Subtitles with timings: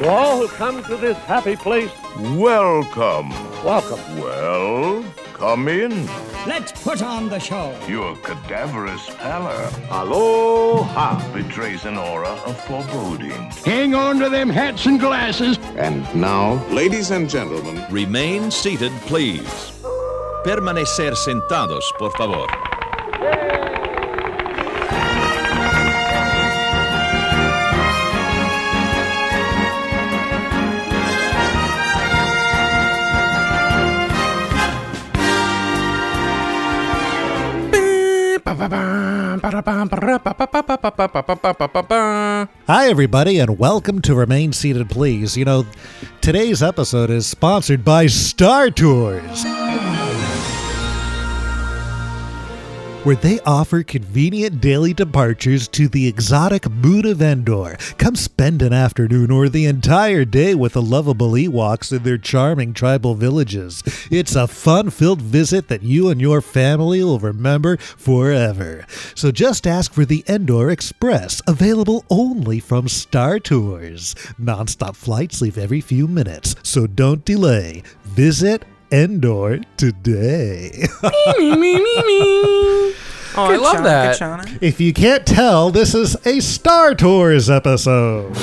[0.00, 1.90] To all who come to this happy place,
[2.34, 3.28] Welcome.
[3.62, 4.00] welcome.
[4.18, 6.06] Well, come in.
[6.46, 7.74] Let's put on the show.
[7.86, 11.20] Your cadaverous pallor Aloha.
[11.34, 13.50] betrays an aura of foreboding.
[13.64, 15.58] Hang on to them hats and glasses.
[15.76, 19.72] And now, Ladies and gentlemen, Remain seated, please.
[20.44, 22.46] Permanecer sentados, por favor.
[42.66, 45.36] Hi, everybody, and welcome to Remain Seated, Please.
[45.36, 45.66] You know,
[46.20, 49.44] today's episode is sponsored by Star Tours,
[53.04, 57.78] where they offer convenient daily departures to the exotic moon of Endor.
[57.96, 62.74] Come spend an afternoon or the entire day with the lovable Ewoks in their charming
[62.74, 63.82] tribal villages.
[64.10, 68.84] It's a fun filled visit that you and your family will remember forever.
[69.14, 74.14] So just ask for the Endor Express, available only from Star Tours.
[74.36, 77.82] Non stop flights leave every few minutes, so don't delay.
[78.04, 80.86] Visit Endor today.
[83.36, 84.20] Oh, I love that.
[84.60, 88.36] if you can't tell, this is a Star Tours episode.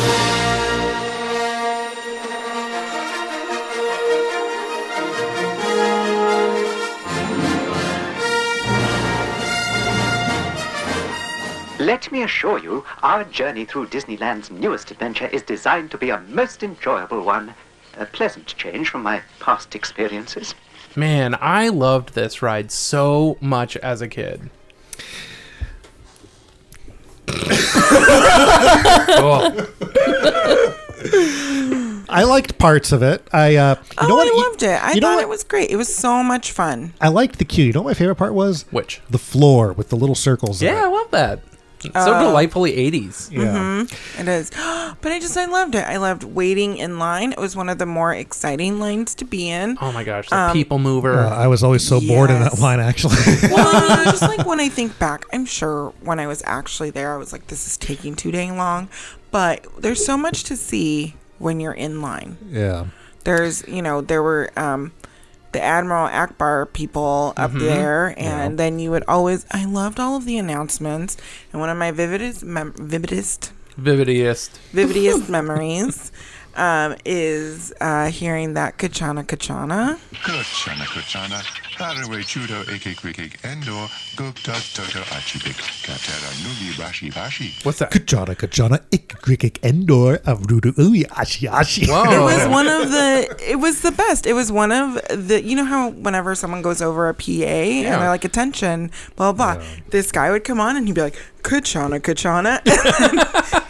[11.80, 16.20] Let me assure you, our journey through Disneyland's newest adventure is designed to be a
[16.22, 17.54] most enjoyable one.
[17.98, 20.56] A pleasant change from my past experiences.
[20.96, 24.50] Man, I loved this ride so much as a kid.
[32.10, 33.28] I liked parts of it.
[33.34, 34.28] I uh, you Oh, know what?
[34.28, 34.84] I loved it.
[34.84, 35.24] I you know thought what?
[35.24, 35.70] it was great.
[35.70, 36.94] It was so much fun.
[37.02, 37.66] I liked the queue.
[37.66, 38.66] You know what my favorite part was?
[38.72, 39.02] which?
[39.10, 40.62] The floor with the little circles.
[40.62, 40.92] in Yeah, I it.
[40.92, 41.40] love that.
[41.84, 43.32] It's so delightfully 80s.
[43.32, 43.86] yeah.
[44.20, 44.52] It is.
[45.00, 45.86] But I just, I loved it.
[45.86, 47.32] I loved waiting in line.
[47.34, 49.78] It was one of the more exciting lines to be in.
[49.80, 51.20] Oh my gosh, the Um, people mover.
[51.20, 52.80] Uh, I was always so bored in that line.
[52.80, 53.18] Actually,
[53.52, 57.18] Well, just like when I think back, I'm sure when I was actually there, I
[57.18, 58.90] was like, this is taking too dang long.
[59.30, 62.38] But there's so much to see when you're in line.
[62.50, 62.88] yeah.
[63.24, 64.94] There's, you know, there were um,
[65.58, 69.46] the Admiral Ackbar people up there, and then you would always.
[69.52, 71.18] I loved all of the announcements,
[71.52, 73.52] and one of my vividest, mem- vividest,
[73.82, 74.58] Vividiest.
[74.72, 76.12] vividest memories
[76.56, 79.98] um, is uh, hearing that Kachana Kachana.
[80.14, 81.42] Kuchana Kuchana,
[81.78, 87.54] Haraway Chudo Eke Quikik Endor, Gupta Toto Achibik, Katera Nugi Rashi Bashi.
[87.64, 87.92] What's that?
[87.92, 91.88] Kachana kachana ikkrikik endor avrudu ui ashi ashi.
[91.88, 92.12] Whoa.
[92.12, 93.36] It was one of the.
[93.48, 94.26] It was the best.
[94.26, 95.44] It was one of the.
[95.44, 99.56] You know how whenever someone goes over a PA and they're like, "Attention," blah blah.
[99.56, 99.64] blah.
[99.92, 102.58] This guy would come on and he'd be like, "Kachana, Kachana,"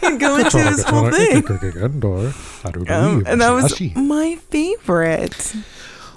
[0.00, 1.44] he'd go into his whole thing.
[1.46, 2.32] endor
[2.64, 3.94] avrudu Um, ui and that ashi was ashi.
[3.96, 5.54] my favorite.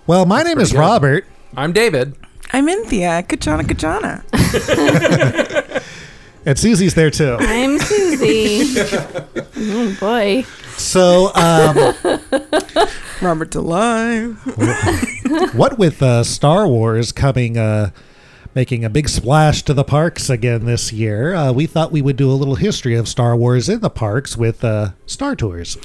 [0.08, 0.80] Well, my name is good.
[0.80, 1.26] Robert,
[1.56, 2.16] I'm David.
[2.54, 3.28] I'm Inthia.
[3.28, 4.24] Kachana, Kachana.
[6.46, 7.36] and Susie's there too.
[7.40, 8.74] I'm Susie.
[9.58, 10.44] oh boy.
[10.78, 11.94] So, um,
[13.22, 14.38] Robert's alive.
[15.54, 17.92] what with uh, Star Wars coming, uh,
[18.56, 22.16] making a big splash to the parks again this year, uh, we thought we would
[22.16, 25.78] do a little history of Star Wars in the parks with uh, Star Tours.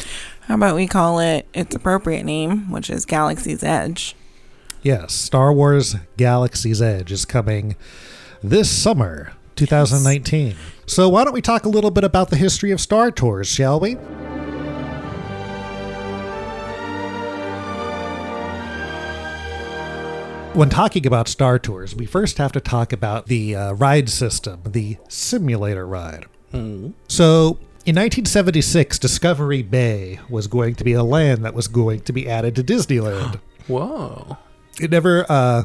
[0.42, 4.14] How about we call it its appropriate name, which is Galaxy's Edge.
[4.86, 7.74] Yes, Star Wars Galaxy's Edge is coming
[8.40, 10.54] this summer, 2019.
[10.86, 13.80] So, why don't we talk a little bit about the history of Star Tours, shall
[13.80, 13.94] we?
[20.54, 24.60] When talking about Star Tours, we first have to talk about the uh, ride system,
[24.64, 26.26] the simulator ride.
[27.08, 32.12] So, in 1976, Discovery Bay was going to be a land that was going to
[32.12, 33.40] be added to Disneyland.
[33.66, 34.38] Whoa.
[34.80, 35.64] It never uh,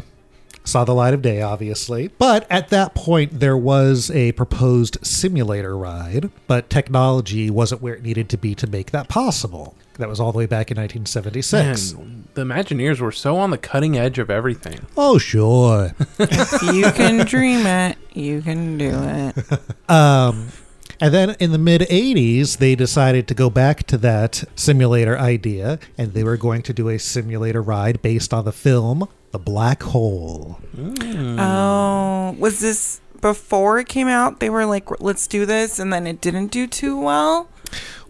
[0.63, 2.07] saw the light of day, obviously.
[2.09, 8.03] But at that point, there was a proposed simulator ride, but technology wasn't where it
[8.03, 9.75] needed to be to make that possible.
[9.97, 11.93] That was all the way back in 1976.
[11.93, 14.87] Man, the Imagineers were so on the cutting edge of everything.
[14.97, 15.93] Oh, sure.
[16.73, 19.35] You can dream it, you can do it.
[19.89, 20.47] Um,
[21.01, 25.79] and then in the mid 80s, they decided to go back to that simulator idea,
[25.97, 29.83] and they were going to do a simulator ride based on the film The Black
[29.83, 30.59] Hole.
[30.77, 34.39] Oh, was this before it came out?
[34.39, 37.49] They were like, let's do this, and then it didn't do too well.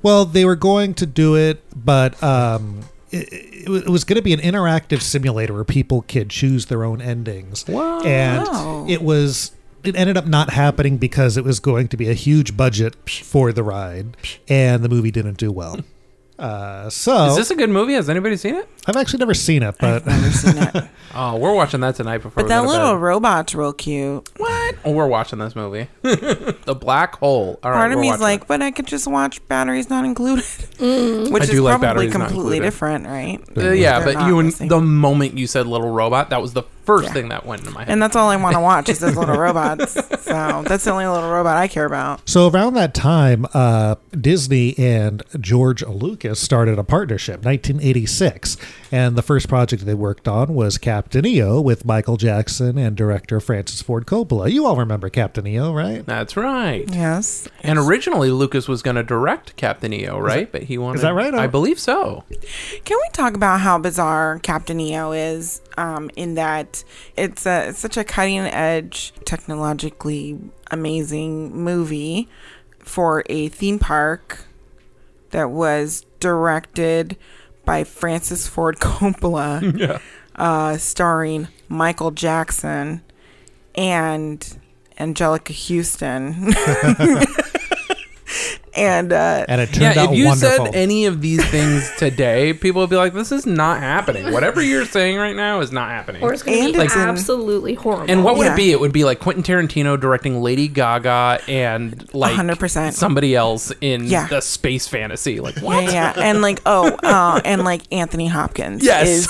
[0.04, 4.22] Well, they were going to do it, but um, it, it, it was going to
[4.22, 7.68] be an interactive simulator where people could choose their own endings.
[7.68, 8.02] Wow.
[8.02, 9.52] And it was.
[9.84, 13.52] It ended up not happening because it was going to be a huge budget for
[13.52, 14.16] the ride,
[14.48, 15.80] and the movie didn't do well.
[16.40, 17.94] Uh, so Is this a good movie?
[17.94, 18.68] Has anybody seen it?
[18.88, 20.84] I've actually never seen it, but Never seen it.
[21.14, 23.02] Oh, we're watching that tonight before But we that little bed.
[23.02, 24.28] robot's real cute.
[24.38, 24.76] What?
[24.86, 25.88] Oh, we're watching this movie.
[26.04, 27.60] the Black Hole.
[27.62, 28.48] All right, Part of we're me's like, it.
[28.48, 31.32] but I could just watch Batteries Not Included, Mm.
[31.32, 33.40] which I is do like probably completely different, right?
[33.58, 36.64] Uh, yeah, but you the and the moment you said little robot, that was the
[36.98, 37.14] first Yeah.
[37.14, 37.92] thing that went into my head.
[37.92, 39.94] And that's all I want to watch is those little robots.
[39.94, 42.28] So that's the only little robot I care about.
[42.30, 48.58] So around that time, uh, Disney and George Lucas started a partnership, 1986,
[48.92, 53.40] and the first project they worked on was Captain EO with Michael Jackson and director
[53.40, 54.52] Francis Ford Coppola.
[54.52, 56.06] You all remember Captain EO, right?
[56.06, 56.86] That's right.
[56.92, 57.48] Yes.
[57.62, 60.52] And originally Lucas was going to direct Captain EO, right?
[60.52, 60.96] but he wanted.
[60.98, 61.34] Is that right?
[61.34, 62.24] I believe so.
[62.86, 65.62] Can we talk about how bizarre Captain EO is?
[65.78, 66.84] Um, in that
[67.16, 70.38] it's a it's such a cutting edge, technologically
[70.70, 72.28] amazing movie
[72.80, 74.46] for a theme park
[75.30, 77.16] that was directed
[77.64, 80.00] by Francis Ford Coppola, Yeah.
[80.36, 83.02] uh, starring Michael Jackson
[83.76, 84.58] and
[85.00, 86.54] Anjelica Huston.
[88.76, 90.66] and uh, And it turned Yeah, out if you wonderful.
[90.68, 94.32] said any of these things today, people would be like, "This is not happening.
[94.32, 96.96] Whatever you're saying right now is not happening." Or it's going to And be it's
[96.96, 98.10] absolutely horrible.
[98.12, 98.54] And what would Yeah.
[98.54, 98.72] it be?
[98.72, 102.94] It would be like Quentin Tarantino directing Lady Gaga and like 100%.
[102.94, 104.28] somebody else in Yeah.
[104.28, 105.40] the space fantasy.
[105.40, 109.08] Like Yeah, yeah, and like oh, uh, and like Anthony Hopkins Yes.
[109.08, 109.28] is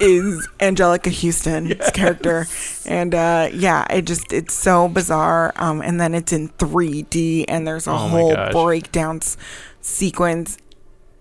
[0.00, 2.46] is Anjelica Huston's character,
[2.86, 5.52] and uh, yeah, it just it's so bizarre.
[5.56, 8.52] Um, and then it's in 3D, and there's a Oh whole gosh.
[8.52, 9.36] breakdown s-
[9.80, 10.58] sequence.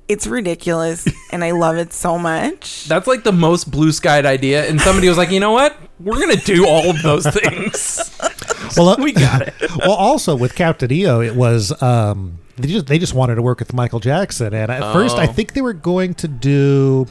[0.08, 2.86] It's ridiculous, and I love it so much.
[2.90, 5.78] That's like the most blue skied idea, and somebody was like, "You know what?
[6.00, 8.12] We're gonna do all of those things."
[8.78, 9.54] well, uh, we got it.
[9.78, 13.60] well, also with Captain EO, it was um, they just they just wanted to work
[13.60, 15.32] with Michael Jackson, and at first I Oh.
[15.32, 17.08] think they were going to do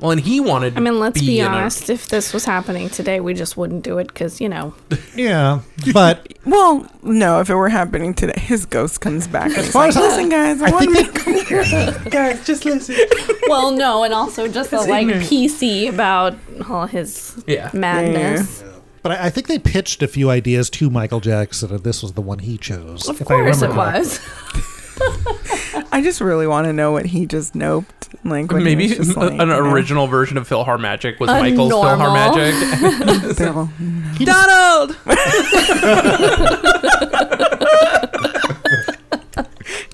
[0.00, 0.72] Well, and he wanted.
[0.72, 0.76] To.
[0.78, 1.88] I mean, let's be, in a- honest.
[1.88, 4.74] If this was happening today, we just wouldn't do it because, you know.
[5.14, 5.60] yeah,
[5.92, 9.46] but Well, no, if it were happening today, his ghost comes back.
[9.52, 12.96] And he's far as listen, guys, I, I want think to guys, just listen.
[13.48, 15.24] well, no, and also just the, like, ignorant.
[15.26, 16.34] PC about
[16.68, 17.70] all his Yeah.
[17.72, 18.64] madness.
[19.02, 22.14] but I, I think they pitched a few ideas to Michael Jackson, and this was
[22.14, 23.08] the one he chose.
[23.08, 24.08] Of if I course it correctly.
[24.08, 24.20] was.
[25.94, 27.86] I just really want to know what he just noped.
[28.24, 30.48] Like when he Maybe was just a- uh, like, an you know, original version of
[30.48, 32.06] PhilharMagic was A Michael's normal.
[32.06, 33.38] PhilharMagic.
[34.18, 34.26] Bill.
[34.26, 34.96] Donald.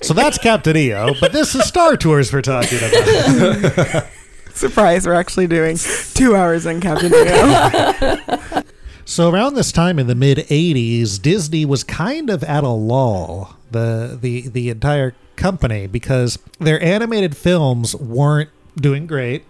[0.03, 4.07] So that's Captain EO, but this is Star Tours we're talking about.
[4.55, 5.77] Surprise, we're actually doing
[6.15, 8.63] two hours on Captain EO.
[9.05, 13.57] So around this time in the mid '80s, Disney was kind of at a lull.
[13.71, 19.45] The the the entire company because their animated films weren't doing great.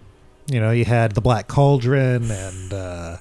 [0.47, 3.17] You know, you had the Black Cauldron and uh,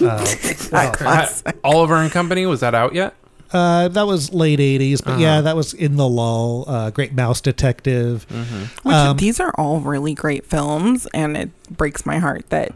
[0.00, 0.26] uh,
[0.70, 1.42] what else?
[1.62, 3.14] Oliver and Company was that out yet?
[3.52, 5.20] Uh, that was late '80s, but Uh-huh.
[5.22, 6.64] yeah, that was in the lull.
[6.66, 8.26] Uh, Great Mouse Detective.
[8.28, 8.88] Mm-hmm.
[8.88, 12.72] Which Um, these are all really great films, and it breaks my heart that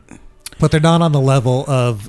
[0.60, 2.08] but they're not on the level of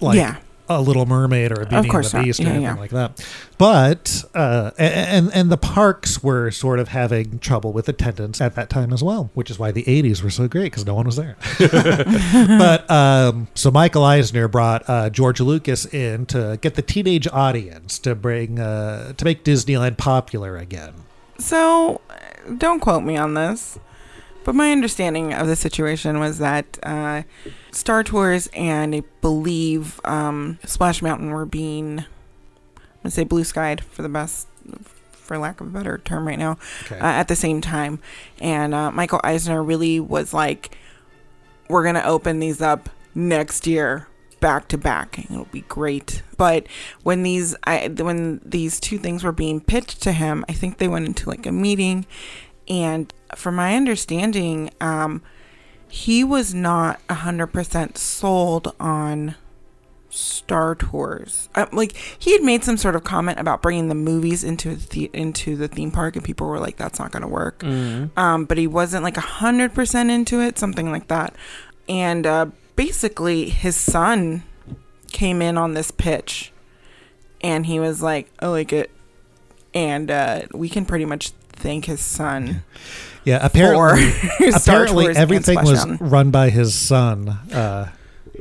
[0.00, 0.36] like Yeah.
[0.68, 2.24] A Little Mermaid or a Beauty and the not.
[2.24, 2.74] Beast or Yeah, anything yeah.
[2.74, 3.26] like that.
[3.58, 8.70] But uh, and and the parks were sort of having trouble with attendance at that
[8.70, 11.16] time as well, which is why the '80s were so great because no one was
[11.16, 11.36] there.
[12.58, 17.98] but um, so Michael Eisner brought uh, George Lucas in to get the teenage audience
[18.00, 20.94] to bring uh, to make Disneyland popular again.
[21.38, 22.00] So,
[22.58, 23.78] don't quote me on this,
[24.44, 27.22] but my understanding of the situation was that uh,
[27.70, 32.04] Star Tours and I believe um, Splash Mountain were being, I'm
[33.02, 34.46] gonna say blue skied for the best,
[35.12, 36.98] for lack of a better term right now, Okay.
[36.98, 37.98] uh, at the same time.
[38.40, 40.76] And uh, Michael Eisner really was like,
[41.68, 44.08] we're gonna open these up next year
[44.40, 46.66] back to back it'll be great but
[47.02, 50.88] when these I, when these two things were being pitched to him i think they
[50.88, 52.04] went into like a meeting
[52.68, 55.22] and from my understanding um
[55.88, 59.36] he was not 100% sold on
[60.10, 61.48] Star Tours.
[61.54, 65.10] Uh, like he had made some sort of comment about bringing the movies into the
[65.12, 68.16] into the theme park, and people were like, "That's not going to work." Mhm.
[68.16, 71.34] Um, but he wasn't like hundred percent into it, something like that.
[71.88, 74.42] And uh, basically, his son
[75.12, 76.52] came in on this pitch,
[77.40, 78.90] and he was like, "I like it."
[79.74, 82.62] And uh, we can pretty much thank his son.
[83.24, 85.98] Yeah, apparently, For apparently everything was Splashdown.
[86.00, 87.28] run by his son.
[87.28, 87.90] Uh,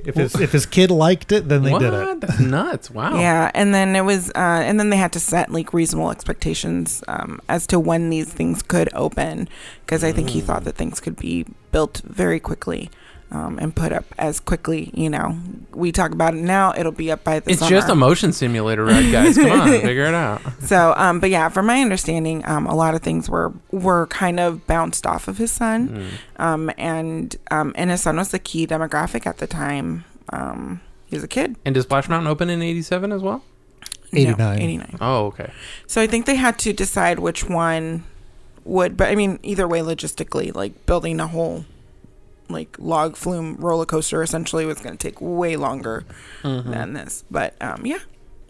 [0.06, 1.80] if his if his kid liked it, then they what?
[1.80, 2.22] did it.
[2.22, 2.92] That's nuts.
[2.92, 3.18] Wow.
[3.20, 7.04] Yeah, and then it was, uh, and then they had to set like reasonable expectations
[7.08, 9.48] um, as to when these things could open,
[9.86, 12.90] because I think he thought that things could be built very quickly
[13.34, 14.92] um, and put up as quickly.
[14.94, 15.38] You know,
[15.74, 17.70] we talk about it now; it'll be up by the It's summer.
[17.72, 19.36] just a motion simulator ride, guys.
[19.38, 20.42] Come on, figure it out.
[20.62, 24.40] So, um, but yeah, from my understanding, um, a lot of things were were kind
[24.40, 25.90] of bounced off of his son,
[26.38, 26.42] Mm.
[26.44, 30.06] um, and um, and his son was the key demographic at the time.
[30.30, 31.56] Um, he was a kid.
[31.66, 33.44] And does Splash Mountain open in '87 as well?
[34.12, 34.60] No, 89.
[34.62, 34.98] 89.
[35.02, 35.52] Oh, okay.
[35.88, 38.04] So I think they had to decide which one
[38.64, 41.66] would, but I mean, either way, logistically, like building a whole
[42.54, 46.06] like log flume roller coaster essentially was going to take way longer
[46.44, 46.72] Mm-hmm.
[46.72, 47.24] than this.
[47.30, 48.00] But um, yeah,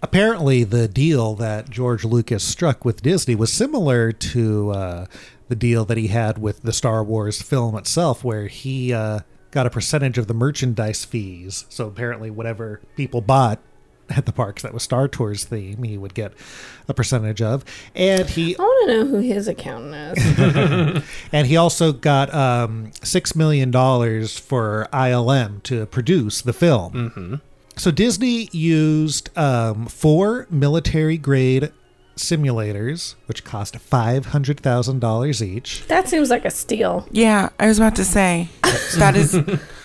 [0.01, 5.05] Apparently, the deal that George Lucas struck with Disney was similar to uh,
[5.47, 9.19] the deal that he had with the Star Wars film itself, where he uh,
[9.51, 11.65] got a percentage of the merchandise fees.
[11.69, 13.59] So apparently, whatever people bought
[14.17, 16.33] at the parks that was Star Tours theme, he would get
[16.87, 17.63] a percentage of.
[17.95, 21.03] And he I want to know who his accountant is.
[21.31, 26.93] and he also got um, six million dollars for ILM to produce the film.
[26.93, 27.35] Mm-hmm.
[27.75, 31.71] So Disney used um, four military grade
[32.15, 35.85] simulators, which cost five hundred thousand dollars each.
[35.87, 37.07] that seems like a steal.
[37.11, 38.49] yeah, I was about to say
[38.97, 39.33] that is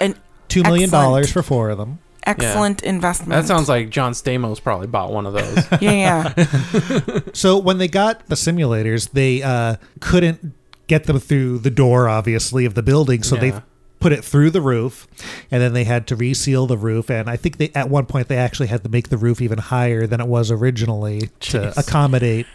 [0.01, 0.15] an
[0.49, 1.99] Two million dollars for four of them.
[2.29, 3.31] Excellent investment.
[3.31, 5.67] That sounds like John Stamos probably bought one of those.
[5.81, 7.21] yeah, yeah.
[7.33, 10.55] So when they got the simulators, they uh, couldn't
[10.87, 13.23] get them through the door, obviously, of the building.
[13.23, 13.41] So Yeah.
[13.41, 13.63] they
[14.01, 15.07] put it through the roof,
[15.51, 17.11] and then they had to reseal the roof.
[17.11, 19.59] And I think they at one point they actually had to make the roof even
[19.59, 22.47] higher than it was originally to accommodate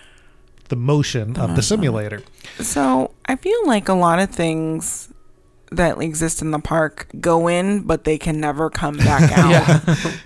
[0.69, 2.21] the motion of the simulator.
[2.59, 5.12] So I feel like a lot of things
[5.77, 9.49] that exist in the park go in, but they can never come back out.
[9.51, 9.79] yeah,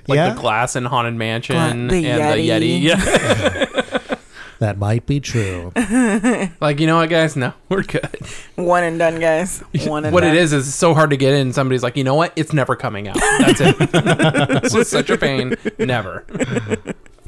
[0.08, 0.34] like Yeah.
[0.34, 2.82] the glass in Haunted Mansion Gla- the and the Yeti.
[2.82, 2.82] Yeti.
[2.82, 3.84] Yeah.
[4.60, 5.72] That might be true.
[6.60, 7.36] like you know what, guys?
[7.36, 8.10] No, we're good.
[8.56, 9.60] One and done, guys.
[9.86, 10.32] One and what done.
[10.36, 11.54] it is is it's so hard to get in.
[11.54, 12.34] Somebody's like, you know what?
[12.36, 13.18] It's never coming out.
[13.20, 13.76] That's it.
[14.74, 15.54] it's such a pain.
[15.78, 16.26] Never.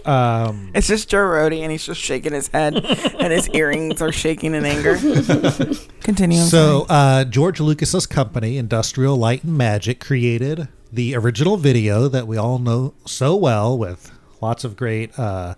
[0.10, 2.76] Um, It's just Joe Rohde, and he's just shaking his head,
[3.20, 4.96] and his earrings are shaking in anger.
[6.02, 6.40] Continue.
[6.42, 12.38] So, uh, George Lucas's company, Industrial Light and Magic, created the original video that we
[12.38, 14.12] all know so well with
[14.42, 15.54] lots of great uh,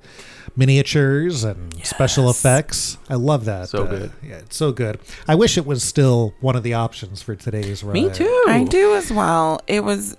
[0.55, 2.97] miniatures and special effects.
[3.09, 3.69] I love that.
[3.69, 4.11] So Uh, good.
[4.21, 4.99] Yeah, it's so good.
[5.27, 7.93] I wish it was still one of the options for today's ride.
[7.93, 8.43] Me too.
[8.47, 9.61] I do as well.
[9.67, 10.17] It was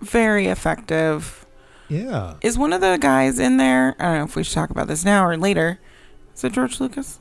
[0.00, 1.39] very effective.
[1.90, 2.34] Yeah.
[2.40, 3.96] Is one of the guys in there?
[3.98, 5.78] I don't know if we should talk about this now or later.
[6.34, 7.18] Is it George Lucas?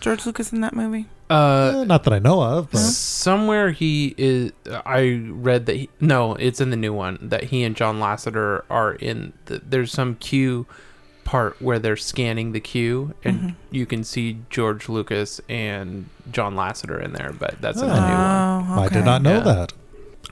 [0.00, 1.06] George Lucas in that movie?
[1.30, 4.52] Uh, Eh, not that I know of, but somewhere he is.
[4.84, 5.76] I read that.
[5.76, 9.32] He, no, it's in the new one that he and John Lasseter are in.
[9.46, 10.66] The, there's some queue
[11.24, 13.48] part where they're scanning the queue, and Mm-hmm.
[13.74, 17.32] you can see George Lucas and John Lasseter in there.
[17.32, 17.96] But that's in the Oh.
[17.96, 18.14] new
[18.68, 18.78] one.
[18.78, 19.40] Oh, I did not know Yeah.
[19.40, 19.72] that.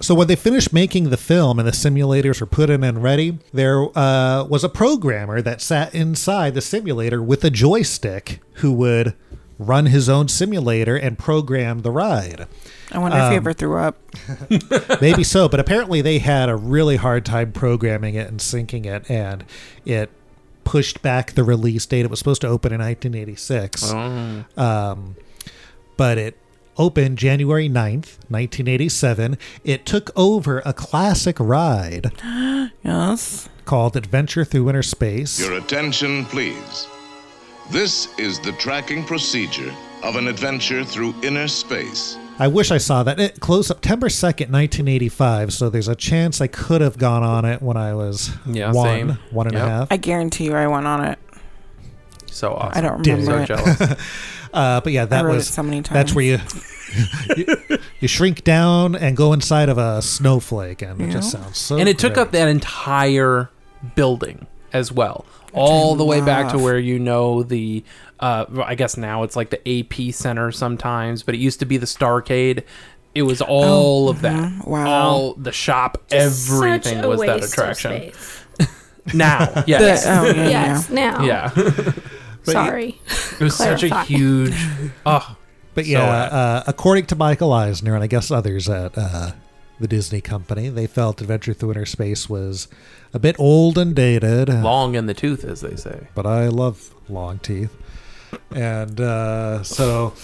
[0.02, 3.38] So when they finished making the film and the simulators were put in and ready,
[3.52, 9.14] there uh, was a programmer that sat inside the simulator with a joystick who would
[9.58, 12.46] run his own simulator and program the ride.
[12.90, 13.98] I wonder if he Um, ever threw up.
[15.02, 19.08] Maybe so, but apparently they had a really hard time programming it and syncing it,
[19.10, 19.44] and
[19.84, 20.08] it
[20.64, 22.06] pushed back the release date.
[22.06, 23.92] It was supposed to open in 1986.
[23.92, 24.44] Oh.
[24.56, 25.16] Um,
[25.98, 26.38] but it
[26.80, 29.36] opened January 9th, 1987.
[29.64, 32.10] It took over a classic ride
[32.82, 33.48] Yes.
[33.66, 35.38] called Adventure Through Inner Space.
[35.38, 36.88] Your attention, please.
[37.70, 39.72] This is the tracking procedure
[40.02, 42.16] of an adventure through inner space.
[42.38, 43.20] I wish I saw that.
[43.20, 47.60] It closed September 2nd, 1985, so there's a chance I could have gone on it
[47.60, 49.18] when I was Yeah, one, same.
[49.30, 49.92] one and a half.
[49.92, 51.18] I guarantee you I went on it.
[52.26, 52.78] So awesome.
[52.78, 53.76] I don't remember So it.
[53.76, 54.00] jealous.
[54.52, 56.38] Uh, but yeah, that rode it was so many That's where you,
[57.36, 57.46] you
[58.00, 61.76] you shrink down and go inside of a snowflake, and it just sounds so.
[61.78, 62.22] and it took great.
[62.22, 63.50] up that entire
[63.94, 67.82] building as well all the way back to where you know the
[68.20, 71.76] uh i guess now it's like the ap center sometimes but it used to be
[71.76, 72.62] the starcade
[73.16, 74.66] it was all of that mhm.
[74.68, 74.86] Wow.
[74.86, 78.44] all the shop everything Such a was that waste of attraction space.
[79.14, 81.24] now The- yes oh, yeah, Yes, now.
[81.24, 81.50] yeah
[82.44, 83.00] But Sorry.
[83.32, 84.54] it was such a huge
[85.06, 85.36] oh
[85.74, 89.32] But yeah, uh, uh, according to Michael Eisner and I guess others at uh,
[89.78, 92.68] the Disney company, they felt Adventure Through Inner Space was
[93.14, 94.48] a bit old and dated.
[94.48, 97.76] long in the tooth as they say But I love long teeth.
[98.50, 100.14] And uh, so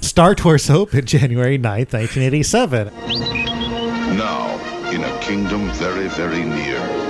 [0.00, 2.86] Star Tours opened January 9th, 1987.
[4.16, 7.05] Now, in a kingdom very, very near.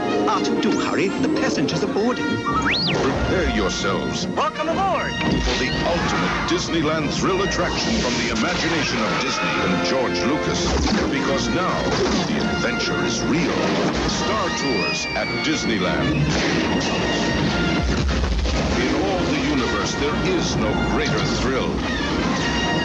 [0.46, 1.08] R2, do hurry.
[1.08, 2.24] The passengers are boarding.
[2.44, 5.12] Prepare yourselves Welcome aboard.
[5.42, 10.62] for the ultimate Disneyland thrill attraction from the imagination of Disney and George Lucas.
[11.10, 11.82] Because now,
[12.28, 13.56] the adventure is real.
[14.08, 16.14] Star Tours at Disneyland.
[18.78, 21.74] In all the universe, there is no greater thrill.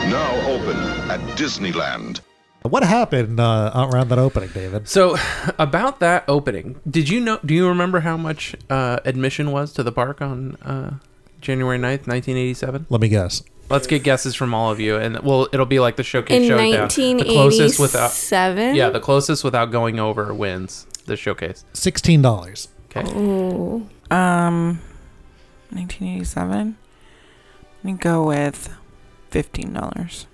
[0.10, 0.77] Now open
[1.12, 2.22] at Disneyland.
[2.63, 4.88] What happened uh, around that opening, David?
[4.88, 5.18] So,
[5.60, 7.39] about that opening, did you know?
[7.44, 10.98] Do you remember how much uh, admission was to the park on uh,
[11.41, 12.86] January 9th, 1987?
[12.89, 13.44] Let me guess.
[13.70, 16.48] Let's get guesses from all of you, and well, it'll be like the showcase In
[16.50, 16.89] showdown.
[16.89, 18.75] The closest without, 1987?
[18.75, 21.63] yeah, the closest without going over wins the showcase.
[21.74, 22.68] $16.
[22.96, 23.10] Okay.
[23.18, 23.88] Ooh.
[24.12, 24.82] Um,
[25.70, 26.77] 1987.
[27.77, 28.75] Let me go with
[29.30, 30.27] fifteen dollars.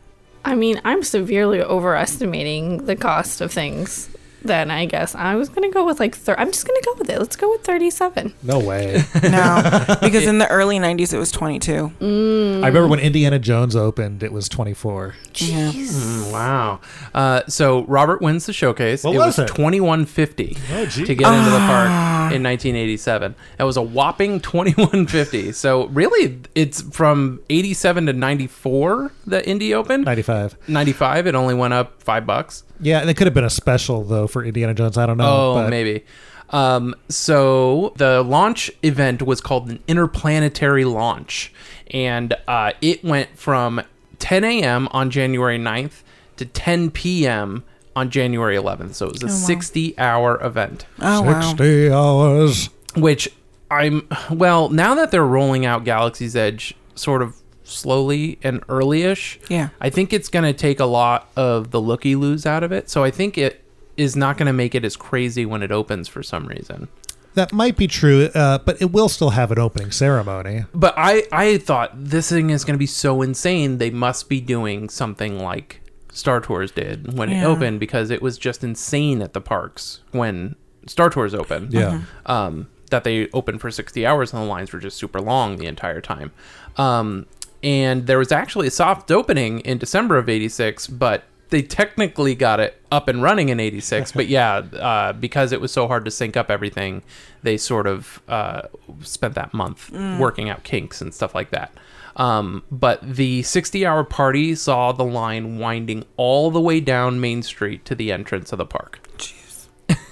[0.48, 4.10] I mean, I'm severely overestimating the cost of things.
[4.48, 6.16] Then I guess I was gonna go with like.
[6.16, 7.20] Thir- I'm just gonna go with it.
[7.20, 8.34] Let's go with thirty-seven.
[8.44, 9.04] No way.
[9.24, 9.62] No,
[10.02, 11.92] because in the early 90s it was 22.
[12.00, 12.64] Mm.
[12.64, 15.16] I remember when Indiana Jones opened, it was 24.
[15.36, 15.72] Yeah.
[15.72, 16.80] Mm, wow.
[17.14, 19.04] Uh, so Robert wins the showcase.
[19.04, 19.48] What it was was it?
[19.48, 21.04] twenty one fifty Oh, gee.
[21.06, 22.32] to get into the park Ah.
[22.32, 23.36] in nineteen eighty seven.
[23.58, 25.52] That was a whopping twenty one fifty.
[25.52, 30.06] So really, it's from eighty seven to ninety four that Indy opened.
[30.06, 30.56] 95.
[30.68, 32.64] Ninety five, it only went up five bucks.
[32.80, 34.98] Yeah, and it could have been a special, though, for Indiana Jones.
[34.98, 35.26] I don't know.
[35.26, 36.04] Oh, but maybe.
[36.50, 41.52] Um, so the launch event was called an interplanetary launch,
[41.92, 43.82] and uh, it went from
[44.20, 44.88] 10 a.m.
[44.92, 46.04] on January 9th
[46.38, 47.64] to 10 p.m.
[47.96, 48.94] on January 11th.
[48.94, 49.36] So it was a Oh, wow.
[49.36, 51.42] 60 hour event, Oh wow.
[51.42, 52.70] 60 hours.
[52.96, 53.28] which
[53.70, 57.36] I'm, well, now that they're rolling out Galaxy's Edge sort of
[57.68, 59.70] slowly and early-ish, Yeah.
[59.82, 62.90] I think it's going to take a lot of the looky loos out of it.
[62.90, 63.64] So I think it
[63.98, 66.88] is not going to make it as crazy when it opens for some reason.
[67.34, 70.66] That might be true, uh, but it will still have an opening ceremony.
[70.74, 73.78] But I, I thought this thing is going to be so insane.
[73.78, 78.40] They must be doing something like Star Tours did when it opened because it was
[78.40, 80.56] just insane at the parks when
[80.88, 81.74] Star Tours opened.
[81.74, 82.02] Yeah.
[82.26, 85.66] Um, that they opened for 60 hours and the lines were just super long the
[85.68, 86.32] entire time.
[86.78, 87.26] Um,
[87.64, 92.60] and there was actually a soft opening in December of 86, but they technically got
[92.60, 96.12] it up and running in 86 but yeah uh, because it was so hard to
[96.12, 97.04] sync up everything
[97.42, 98.64] they sort of uh,
[99.00, 100.20] spent that month Mm.
[100.20, 101.74] working out kinks and stuff like that
[102.18, 107.42] um, but the 60 hour party saw the line winding all the way down main
[107.42, 109.07] street to the entrance of the park Jeez.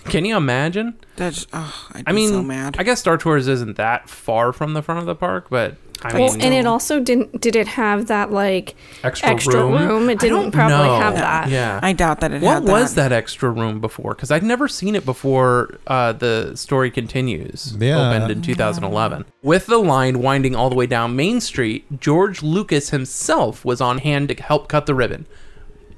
[0.05, 2.75] Can you imagine That's oh, I'd i mean so mad.
[2.79, 6.13] i guess star tours isn't that far from the front of the park but i
[6.19, 7.39] Well, mean and it also didn't.
[7.41, 9.87] Did it have that like Extra room?
[9.87, 10.09] room?
[10.09, 10.97] It didn't probably know.
[10.99, 11.49] have that.
[11.49, 14.13] yeah I doubt that it what had was that extra room before?
[14.13, 15.79] Because I'd never seen it before.
[15.87, 17.75] Uh, the story continues.
[17.79, 18.09] Yeah.
[18.11, 21.99] opened in 2011 with the line winding all the way down Main Street.
[22.01, 25.25] George Lucas himself was on hand to help cut the ribbon,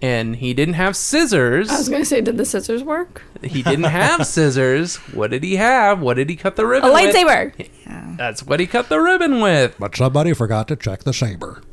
[0.01, 1.69] and he didn't have scissors.
[1.69, 3.23] I was gonna say, did the scissors work?
[3.43, 4.95] he didn't have scissors.
[5.13, 5.99] What did he have?
[6.01, 6.91] What did he cut the A ribbon?
[6.91, 6.99] with?
[7.01, 8.17] A lightsaber.
[8.17, 9.75] That's what he cut the ribbon with.
[9.79, 11.62] But somebody forgot to check the saber.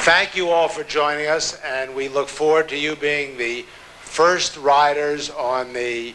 [0.00, 3.64] Thank you all for joining us, and we look forward to you being the
[4.00, 6.14] first riders on the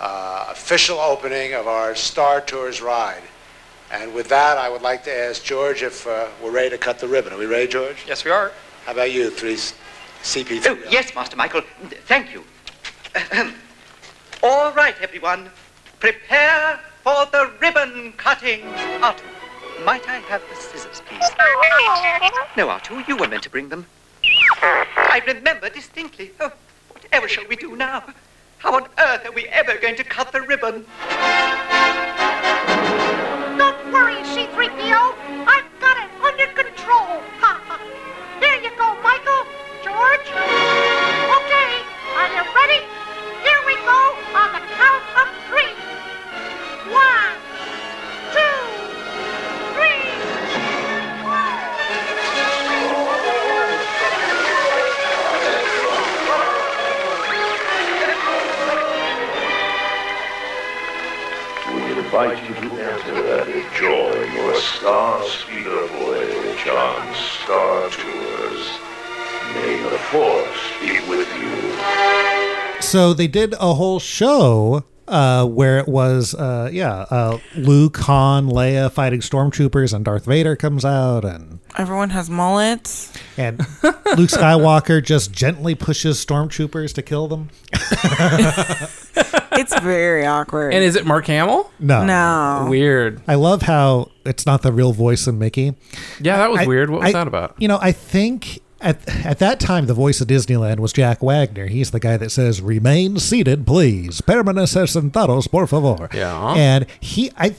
[0.00, 3.22] uh, official opening of our Star Tours ride.
[3.90, 6.98] And with that, I would like to ask George if uh, we're ready to cut
[6.98, 7.32] the ribbon.
[7.32, 8.04] Are we ready, George?
[8.06, 8.52] Yes, we are.
[8.88, 9.52] How about you, three
[10.22, 10.66] CP3?
[10.66, 11.60] Oh, yes, Master Michael.
[12.06, 12.42] Thank you.
[14.42, 15.50] All right, everyone.
[16.00, 18.62] Prepare for the ribbon cutting.
[19.02, 19.24] Artu,
[19.84, 21.22] might I have the scissors, please?
[22.56, 23.84] No, Artu, you were meant to bring them.
[24.62, 26.30] I remember distinctly.
[26.40, 26.50] Oh,
[26.88, 28.02] whatever shall we do now?
[28.56, 30.86] How on earth are we ever going to cut the ribbon?
[33.58, 35.27] Don't worry, C-3PO.
[72.88, 78.46] So they did a whole show uh, where it was, uh, yeah, uh, Luke, Han,
[78.48, 83.12] Leia fighting stormtroopers, and Darth Vader comes out, and Everyone has mullets.
[83.36, 87.50] and Luke Skywalker just gently pushes stormtroopers to kill them.
[89.52, 90.72] It's very awkward.
[90.72, 91.70] And is it Mark Hamill?
[91.78, 92.66] No, No.
[92.70, 93.20] Weird.
[93.28, 95.74] I love how it's not the real voice of Mickey.
[96.20, 96.88] Yeah, that was I- weird.
[96.88, 97.54] What was I- that about?
[97.58, 101.66] You know, I think at at that time the voice of Disneyland was Jack Wagner.
[101.66, 106.08] He's the guy that says "Remain seated, please." Permanece sentados, por favor.
[106.14, 106.54] Yeah.
[106.56, 107.50] And he, I,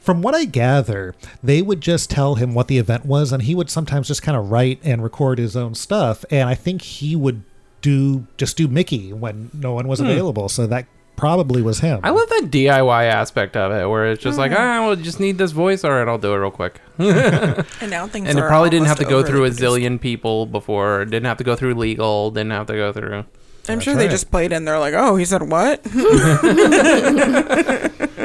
[0.00, 3.54] from what I gather, they would just tell him what the event was, and he
[3.54, 6.24] would sometimes just kind of write and record his own stuff.
[6.30, 7.42] And I think he would
[7.80, 10.06] do just do Mickey when no one was Hmm.
[10.06, 10.48] available.
[10.48, 12.00] So that probably was him.
[12.02, 15.38] I love that DIY aspect of it, where it's just like, ah, we'll just need
[15.38, 15.84] this voice.
[15.84, 16.80] All right, I'll do it real quick.
[16.98, 20.00] and And now things it are probably didn't have to go through a overly zillion
[20.00, 21.04] people before.
[21.04, 22.30] Didn't have to go through legal.
[22.30, 23.24] Didn't have to go through.
[23.68, 24.66] I'm sure they just played in.
[24.66, 25.80] They're like, oh, he said what?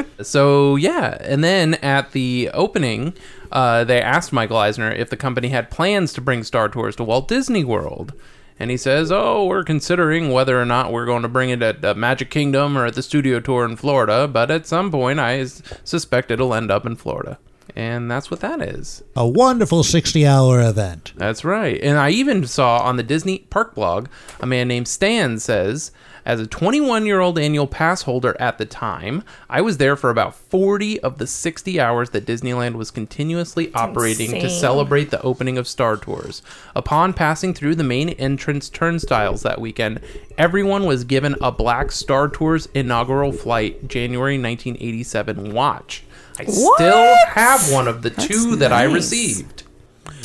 [0.22, 3.14] So yeah, and then at the opening,
[3.52, 7.04] uh, they asked Michael Eisner if the company had plans to bring Star Tours to
[7.04, 8.12] Walt Disney World,
[8.60, 11.84] and he says, "Oh, we're considering whether or not we're going to bring it at,
[11.84, 15.44] at Magic Kingdom or at the Studio Tour in Florida, but at some point, I
[15.44, 17.38] suspect it'll end up in Florida."
[17.76, 19.02] And that's what that is.
[19.16, 21.12] a wonderful sixty-hour event.
[21.16, 21.80] That's right.
[21.80, 24.08] And I even saw on the Disney Park blog
[24.40, 25.92] a man named Stan says,
[26.24, 30.10] as a 21 year old annual pass holder at the time, I was there for
[30.10, 35.58] about 40 of the 60 hours that Disneyland was continuously operating to celebrate the opening
[35.58, 36.42] of Star Tours.
[36.74, 40.00] Upon passing through the main entrance turnstiles that weekend,
[40.36, 46.04] everyone was given a black Star Tours inaugural flight January 1987 watch.
[46.38, 49.64] I still have one of the That's two that I received.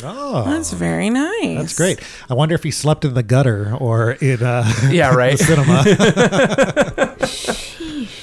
[0.04, 1.56] Oh, That's very nice.
[1.58, 2.00] That's great.
[2.28, 5.38] I wonder if he slept in the gutter or in uh, Yeah, right.
[5.38, 5.82] the cinema.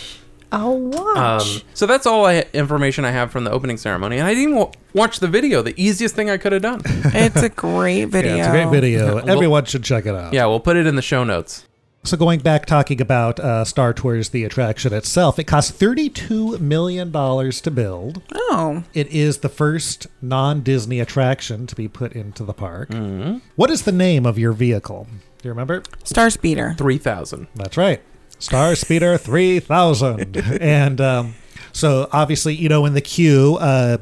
[0.51, 1.17] I'll watch.
[1.17, 4.55] Um, so that's all I, information I have from the opening ceremony, and I didn't
[4.55, 5.63] wa- watch the video.
[5.63, 6.81] The easiest thing I could have done.
[6.85, 8.35] It's a great video.
[8.35, 9.15] Yeah, it's a great video.
[9.15, 10.31] Well- Everyone should check it out.
[10.33, 11.65] yeah, we'll put it in the show notes.
[12.05, 17.11] So going back talking about uh, Star Tours, the attraction itself, it cost thirty-two million
[17.11, 18.21] dollars to build.
[18.33, 22.89] Oh, It is the first non-Disney attraction to be put into the park.
[22.89, 23.37] Mm-hmm.
[23.55, 25.07] What is the name of your vehicle?
[25.41, 25.81] Do you remember?
[26.03, 26.75] Star Speeder.
[26.77, 27.47] Three thousand.
[27.55, 28.01] That's right.
[28.37, 30.35] Star Speeder 3000.
[30.61, 31.35] and um,
[31.71, 33.99] so obviously, you know, in the queue, uh,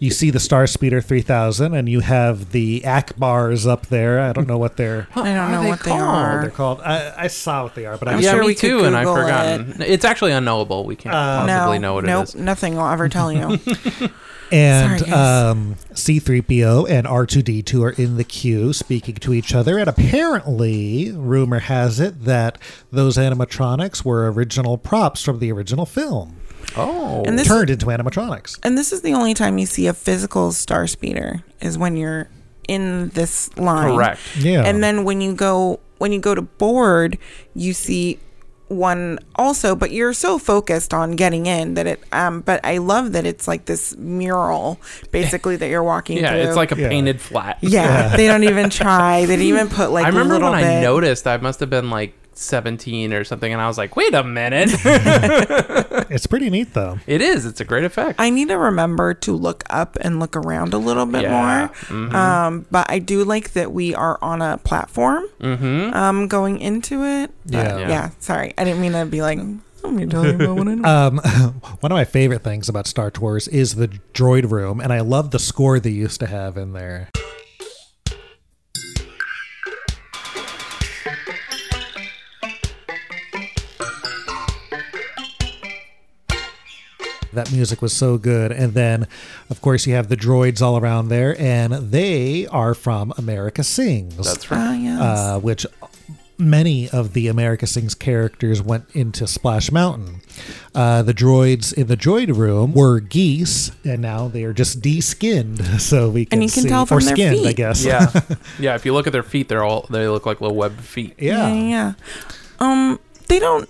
[0.00, 4.18] you see the Star Speeder 3000 and you have the Ackbars up there.
[4.20, 6.40] I don't know what they're I don't know what they are.
[6.42, 6.80] they're called.
[6.80, 9.04] I, I saw what they are, but I I'm yeah, sure we too, and I've
[9.06, 9.82] Google forgotten.
[9.82, 10.84] It's actually unknowable.
[10.84, 12.34] We can't Uh, possibly no, know what nope, it is.
[12.34, 13.58] nothing will ever tell you.
[14.52, 19.78] And Sorry, um, C3PO and R2D2 are in the queue speaking to each other.
[19.78, 22.58] And apparently, rumor has it that
[22.90, 26.36] those animatronics were original props from the original film.
[26.76, 28.58] Oh, And this- turned into animatronics.
[28.62, 32.28] and this is the only time you see a physical Star Speeder is when you're
[32.68, 33.94] in this line.
[33.94, 34.20] Correct.
[34.38, 34.62] Yeah.
[34.64, 37.18] And then when you go when you go to board,
[37.54, 38.18] you see
[38.68, 43.12] one also, but you're so focused on getting in that it um but I love
[43.12, 46.40] that it's like this mural basically that you're walking yeah, through.
[46.42, 46.88] it's like a Yeah.
[46.88, 47.58] painted flat.
[47.62, 49.22] Yeah, they don't even try.
[49.26, 50.78] They didn't even put like I remember a little when bit.
[50.78, 51.26] I noticed.
[51.26, 54.70] I must have been like seventeen or something, and I was like, "Wait a minute!"
[56.10, 56.98] It's pretty neat, though.
[57.06, 57.46] it is.
[57.46, 58.18] It's a great effect.
[58.20, 61.68] I need to remember to look up and look around a little bit Yeah.
[61.88, 62.16] more.
[62.16, 65.94] Um, but I do like that we are on a platform mm-hmm.
[65.94, 67.30] um, going into it.
[67.46, 67.78] Yeah.
[67.78, 67.88] yeah.
[67.88, 68.10] Yeah.
[68.18, 69.38] Sorry, I didn't mean to be like.
[69.82, 70.88] Let me tell you about what I know.
[70.90, 71.18] Um,
[71.80, 75.30] one of my favorite things about Star Tours is the droid room, and I love
[75.30, 77.08] the score they used to have in there.
[87.32, 88.52] That music was so good.
[88.52, 89.06] And then,
[89.50, 94.16] of course, you have the droids all around there, and they are from America Sings.
[94.16, 94.58] That's right.
[94.60, 95.00] Ah, yes.
[95.00, 95.66] uh, which
[96.38, 100.22] many of the America Sings characters went into Splash Mountain.
[100.74, 105.62] Uh, the droids in the droid room were geese, and now they are just de-skinned,
[105.80, 107.84] so we can And you can see, tell from or their skinned, I guess.
[107.84, 108.10] yeah,
[108.58, 108.74] yeah.
[108.74, 111.14] If you look at their feet, they're all they look like little webbed feet.
[111.18, 111.52] yeah.
[111.52, 111.92] yeah, yeah.
[112.58, 113.68] Um, they don't.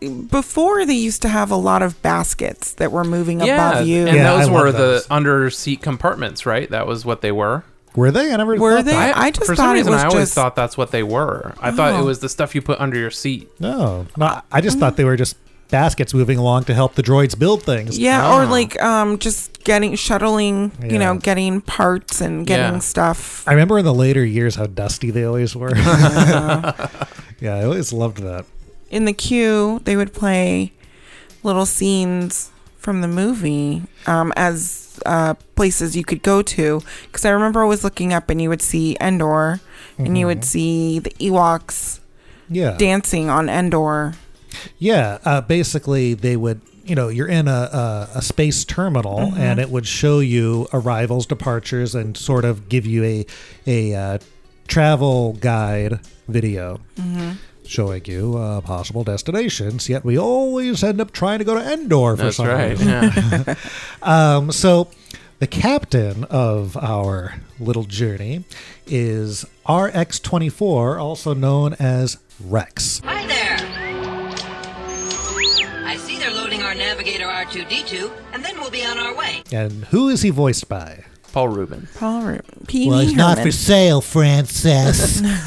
[0.00, 4.06] Before they used to have a lot of baskets that were moving Yeah, above you.
[4.06, 5.06] and Yeah, those I were those.
[5.06, 6.70] the under seat compartments, right?
[6.70, 7.64] That was what they were.
[7.96, 8.32] Were they?
[8.32, 8.92] I never Were thought they?
[8.92, 9.16] that.
[9.18, 11.02] I just for thought some it reason was I always just- thought that's what they
[11.02, 11.54] were.
[11.60, 12.04] I thought it Oh.
[12.04, 13.50] was the stuff you put under your seat.
[13.60, 15.36] No, no, I just thought they were just
[15.70, 17.98] baskets moving along to help the droids build things.
[17.98, 18.46] Yeah, or Oh.
[18.46, 20.72] like um, just getting shuttling.
[20.82, 22.80] You know, getting parts and getting Yeah.
[22.80, 23.42] stuff.
[23.46, 25.74] I remember in the later years how dusty they always were.
[27.40, 28.44] yeah, I always loved that.
[28.90, 30.72] In the queue, they would play
[31.42, 36.82] little scenes from the movie um, as uh, places you could go to.
[37.06, 39.60] Because I remember always looking up and you would see Endor
[39.98, 40.44] and you would Mhm.
[40.44, 42.00] see the Ewoks
[42.48, 42.76] Yeah.
[42.78, 44.14] dancing on Endor.
[44.78, 49.38] Yeah, uh, basically they would, you know, you're in a a, a space terminal, Mhm.
[49.38, 53.26] and it would show you arrivals, departures, and sort of give you a
[53.66, 54.18] a uh,
[54.68, 57.36] travel guide video Mhm.
[57.70, 59.88] Showing you uh, possible destinations.
[59.88, 62.88] Yet we always end up trying to go to Endor for That's some right, reason.
[62.88, 63.54] yeah.
[64.02, 64.88] um, so.
[65.38, 68.44] The captain of our little journey
[68.86, 73.00] is RX24, also known as Rex.
[73.04, 73.56] Hi there.
[75.86, 79.42] I see they're loading our navigator R2D2, and then we'll be on our way.
[79.50, 81.04] And who is he voiced by?
[81.32, 81.88] Paul Rubin.
[81.94, 82.64] Paul Rubin.
[82.66, 85.20] Pee Well, Wee he's not for sale, Francis.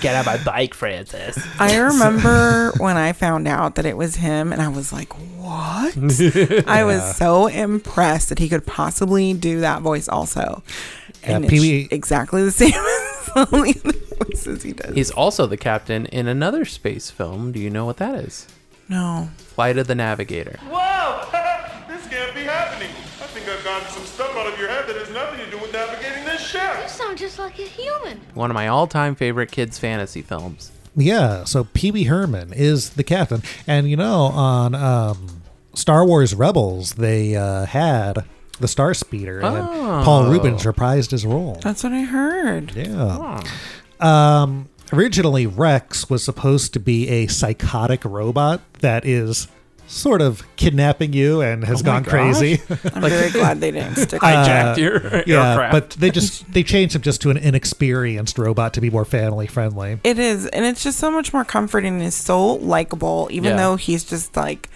[0.00, 1.38] Get out my bike, Francis.
[1.58, 5.96] I remember when I found out that it was him, and I was like, "What?"
[6.66, 10.62] I was so impressed that he could possibly do that voice also,
[11.22, 13.92] Yeah, and it's Pee-wee- exactly the same as only the
[14.24, 14.94] voices he does.
[14.94, 17.52] He's also the captain in another space film.
[17.52, 18.46] Do you know what that is?
[18.88, 19.30] No.
[19.38, 20.58] Flight of the Navigator.
[20.68, 21.22] Whoa!
[21.88, 22.90] this can't be happening.
[22.90, 24.04] I think I've gotten some
[24.36, 26.62] stuff out of your head that has nothing to do with navigating this ship.
[26.82, 28.20] You sound just like a human.
[28.34, 30.72] One of my all-time favorite kids' fantasy films.
[30.94, 33.42] Yeah, so Pee Wee Herman is the captain.
[33.66, 35.42] And you know, on um,
[35.74, 38.24] Star Wars Rebels, they uh, had
[38.60, 40.02] the Star Speeder, and Oh.
[40.04, 41.58] Paul Reubens reprised his role.
[41.62, 42.74] That's what I heard.
[42.74, 43.42] Yeah.
[44.00, 49.48] Um, originally, Rex was supposed to be a psychotic robot that is
[49.88, 52.10] sort of kidnapping you and has Oh my gone gosh.
[52.10, 52.60] crazy.
[52.94, 55.72] I'm very glad they didn't stick with uh, Hijacked your yeah, aircraft.
[55.72, 59.46] but they just they changed him just to an inexperienced robot to be more family
[59.46, 59.98] friendly.
[60.02, 61.94] It is, and it's just so much more comforting.
[61.94, 63.56] and It's so likable, even Yeah.
[63.56, 64.68] though he's just like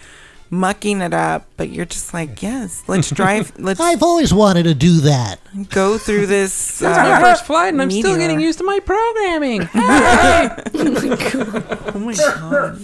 [0.49, 1.45] mucking it up.
[1.57, 3.51] But you're just like, yes, let's drive.
[3.59, 5.39] Let's I've always wanted to do that.
[5.69, 6.79] go through this.
[6.79, 9.67] This is my uh, first flight, and I'm still getting used to my programming.
[9.73, 10.55] oh
[11.95, 12.81] my god.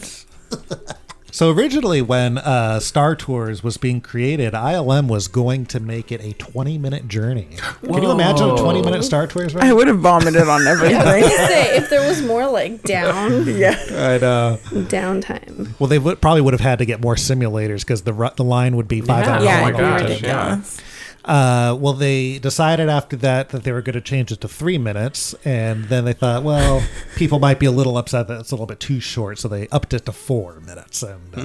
[1.37, 6.19] So originally, when uh, Star Tours was being created, ILM was going to make it
[6.19, 7.47] a 20 minute journey.
[7.83, 9.55] Can you imagine a 20 minute Star Tours?
[9.55, 10.97] I would have vomited on everything.
[10.97, 14.57] I say if there was more like down, yeah, I know.
[14.89, 15.79] downtime.
[15.79, 18.75] Well, they would, probably would have had to get more simulators because the the line
[18.75, 19.33] would be five Yeah.
[19.35, 19.43] hours.
[19.43, 19.69] Yeah, long.
[19.69, 20.81] it'd be gosh, ridiculous.
[21.27, 24.77] Uh, well, they decided after that that they were going to change it to three
[24.77, 26.81] minutes, and then they thought, well,
[27.17, 29.67] people might be a little upset that it's a little bit too short, so they
[29.67, 31.03] upped it to four minutes.
[31.03, 31.41] And uh,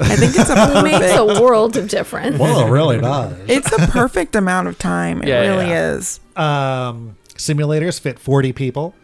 [0.00, 2.38] I think it's a It makes a world of difference.
[2.38, 3.36] well, it really does.
[3.48, 5.22] It's a perfect amount of time.
[5.22, 5.92] It Yeah, really yeah.
[5.92, 6.20] is.
[6.34, 8.94] Um, simulators fit 40 people.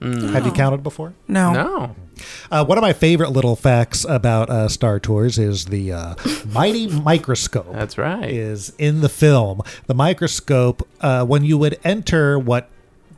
[0.00, 1.14] Have you counted before?
[1.28, 1.52] No.
[1.52, 1.96] No.
[2.50, 6.14] Uh, one of my favorite little facts about uh, Star Tours is the uh,
[6.46, 7.72] mighty microscope.
[7.72, 8.30] That's right.
[8.30, 9.62] Is in the film.
[9.86, 12.68] The microscope, uh, when you would enter what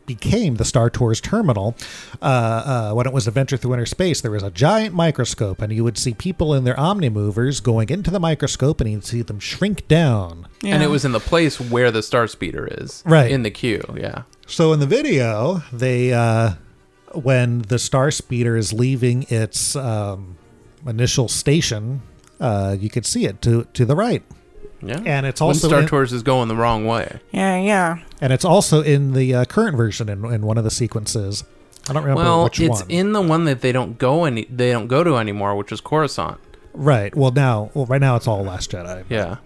[0.07, 1.75] became the Star Tours terminal,
[2.21, 5.73] uh, uh, when it was Adventure Through Inner Space, there was a giant microscope, and
[5.73, 9.41] you would see people in their omnimovers going into the microscope, and you'd see them
[9.41, 10.47] shrink down.
[10.63, 13.03] And it was in the place where the Star Speeder is.
[13.07, 13.31] Right.
[13.31, 14.23] In the queue, yeah.
[14.47, 16.55] So in the video, they uh,
[17.15, 20.37] when the Star Speeder is leaving its um,
[20.87, 22.03] initial station,
[22.41, 24.23] uh, you could see it to to the right.
[24.83, 25.01] Yeah.
[25.07, 27.21] And it's When also Star in- Tours is going the wrong way.
[27.33, 27.99] Yeah, yeah.
[28.21, 31.43] and it's also in the uh, current version in, in one of the sequences.
[31.89, 32.69] I don't remember well, which one.
[32.69, 35.55] Well, it's in the one that they don't go any they don't go to anymore,
[35.57, 36.39] which is Coruscant.
[36.75, 37.15] right.
[37.15, 39.05] Well, now, well, right now it's all Last Jedi.
[39.09, 39.37] Yeah.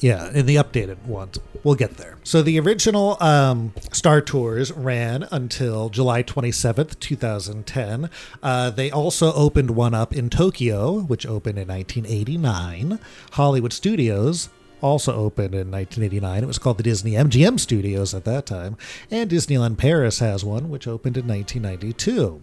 [0.00, 1.38] Yeah, in the updated ones.
[1.64, 2.16] We'll get there.
[2.24, 8.10] So the original um, Star Tours ran until July 27th, 2010.
[8.42, 12.98] Uh, they also opened one up in Tokyo, which opened in 1989.
[13.32, 14.48] Hollywood Studios
[14.80, 16.42] also opened in 1989.
[16.42, 18.76] It was called the Disney MGM Studios at that time.
[19.10, 22.42] And Disneyland Paris has one, which opened in 1992.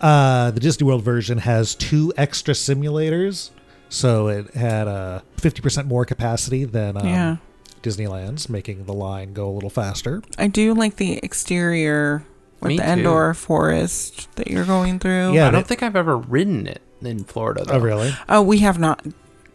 [0.00, 3.50] Uh, the Disney World version has two extra simulators.
[3.92, 7.36] So it had a 50% more capacity than um, Yeah.
[7.82, 10.22] Disneyland's, making the line go a little faster.
[10.38, 12.24] I do like the exterior
[12.60, 12.88] with Me the too.
[12.90, 15.34] Endor forest that you're going through.
[15.34, 17.74] Yeah, I don't they- think I've ever ridden it in Florida though.
[17.74, 18.14] Oh, really?
[18.28, 19.04] Oh, we have not.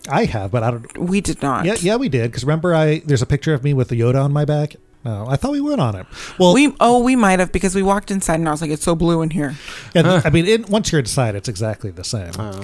[0.10, 0.98] I have, but I don't.
[0.98, 1.66] We did not.
[1.66, 2.30] Yeah, yeah, we did.
[2.32, 4.76] Because remember, I there's a picture of me with the Yoda on my back.
[5.04, 6.06] No, I thought we went on it.
[6.38, 8.84] Well, we oh we might have because we walked inside and I was like, it's
[8.84, 9.56] so blue in here.
[9.96, 12.32] yeah, I mean, it, once you're inside, it's exactly the same.
[12.38, 12.64] Uh,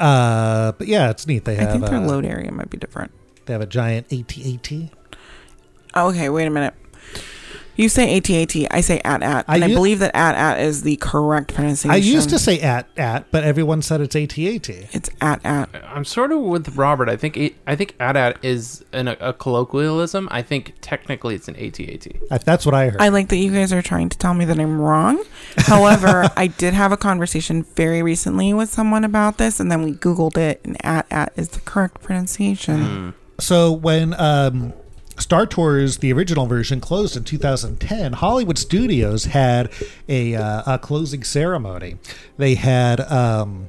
[0.00, 1.44] but yeah, it's neat.
[1.44, 1.68] They have.
[1.68, 3.12] I think their uh, load area might be different.
[3.46, 4.72] They have a giant AT-AT.
[5.94, 6.74] Oh, okay, wait a minute.
[7.76, 9.44] You say AT-AT, I say AT-AT.
[9.48, 11.90] I And I, u- believe that AT-AT is the correct pronunciation.
[11.90, 14.68] I used to say at at, but everyone said it's AT-AT.
[14.68, 15.68] It's AT-AT.
[15.84, 17.08] I'm sort of with Robert.
[17.08, 20.28] I think it, I think AT-AT is an, a colloquialism.
[20.30, 22.06] I think technically it's an AT-AT.
[22.30, 23.00] I, that's what I heard.
[23.00, 25.22] I like that you guys are trying to tell me that I'm wrong.
[25.56, 29.92] However, I did have a conversation very recently with someone about this, and then we
[29.92, 33.14] Googled it, and AT-AT is the correct pronunciation.
[33.38, 34.74] So when um,
[35.20, 39.70] Star Tours, the original version, closed in 2010, Hollywood Studios had
[40.08, 41.96] a, uh, a closing ceremony.
[42.38, 43.68] They had um,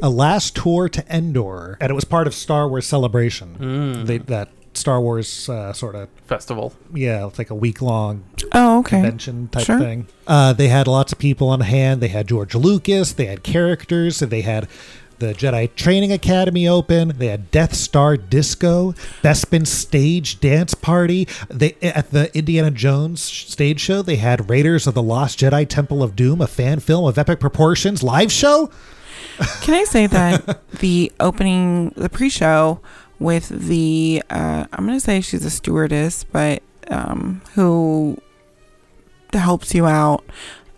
[0.00, 3.56] a last tour to Endor, and it was part of Star Wars Celebration.
[3.58, 4.06] Mm.
[4.06, 6.72] They, that Star Wars uh, sort of Festival.
[6.94, 8.96] yeah, it's like a week long Oh, okay.
[9.02, 9.78] convention type Sure.
[9.78, 10.06] thing.
[10.26, 12.00] Uh, they had lots of people on hand.
[12.00, 13.12] They had George Lucas.
[13.12, 14.20] They had characters.
[14.20, 14.66] They had
[15.22, 17.12] the Jedi Training Academy open.
[17.16, 21.28] They had Death Star Disco, Bespin Stage Dance Party.
[21.48, 24.02] They at the Indiana Jones stage show.
[24.02, 27.38] They had Raiders of the Lost Jedi Temple of Doom, a fan film of epic
[27.38, 28.68] proportions, live show.
[29.60, 32.80] Can I say that the opening, the pre-show
[33.20, 38.20] with the, uh, I'm going to say she's a stewardess, but um, who
[39.32, 40.24] helps you out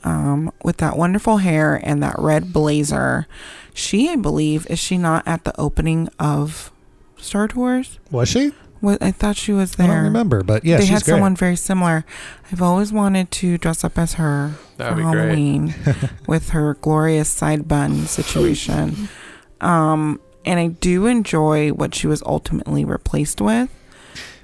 [0.04, 3.26] um, with that wonderful hair and that red blazer.
[3.74, 6.70] She, I believe, is she not at the opening of
[7.18, 7.98] Star Tours?
[8.10, 8.52] Was she?
[8.80, 9.90] What I thought she was there.
[9.90, 11.12] I don't remember, but yeah, they she's had great.
[11.14, 12.04] someone very similar.
[12.52, 15.02] I've always wanted to dress up as her That'd for.
[15.02, 15.74] Halloween
[16.28, 19.08] with her glorious side bun situation.
[19.60, 23.70] Um, and I do enjoy what she was ultimately replaced with,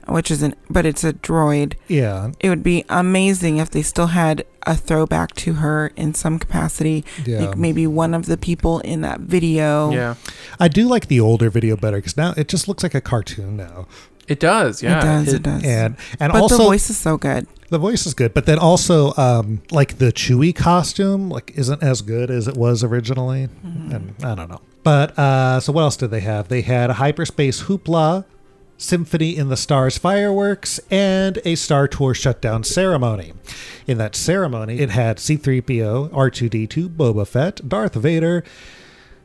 [0.09, 1.75] which is an but it's a droid.
[1.89, 2.33] Yeah.
[2.41, 7.05] It would be amazing if they still had a throwback to her in some capacity.
[7.25, 7.47] Yeah.
[7.47, 9.91] Like maybe one of the people in that video.
[9.91, 10.15] Yeah.
[10.59, 13.57] I do like the older video better because now it just looks like a cartoon
[13.57, 13.87] now.
[14.29, 14.83] It does.
[14.83, 14.99] Yeah.
[14.99, 15.65] It does, it does.
[15.65, 17.47] And and but also the voice is so good.
[17.69, 22.03] The voice is good, but then also um, like the Chewie costume like isn't as
[22.03, 24.61] good as it was originally, and I don't know.
[24.83, 26.49] But uh, so what else did they have?
[26.49, 28.25] They had a hyperspace hoopla,
[28.81, 33.35] Symphony in the Stars fireworks, and a Star Tour shutdown ceremony.
[33.87, 38.43] In that ceremony, it had C-3PO, R2D2, Boba Fett, Darth Vader,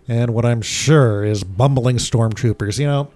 [0.09, 2.79] and what I'm sure is bumbling stormtroopers.
[2.79, 3.11] You know.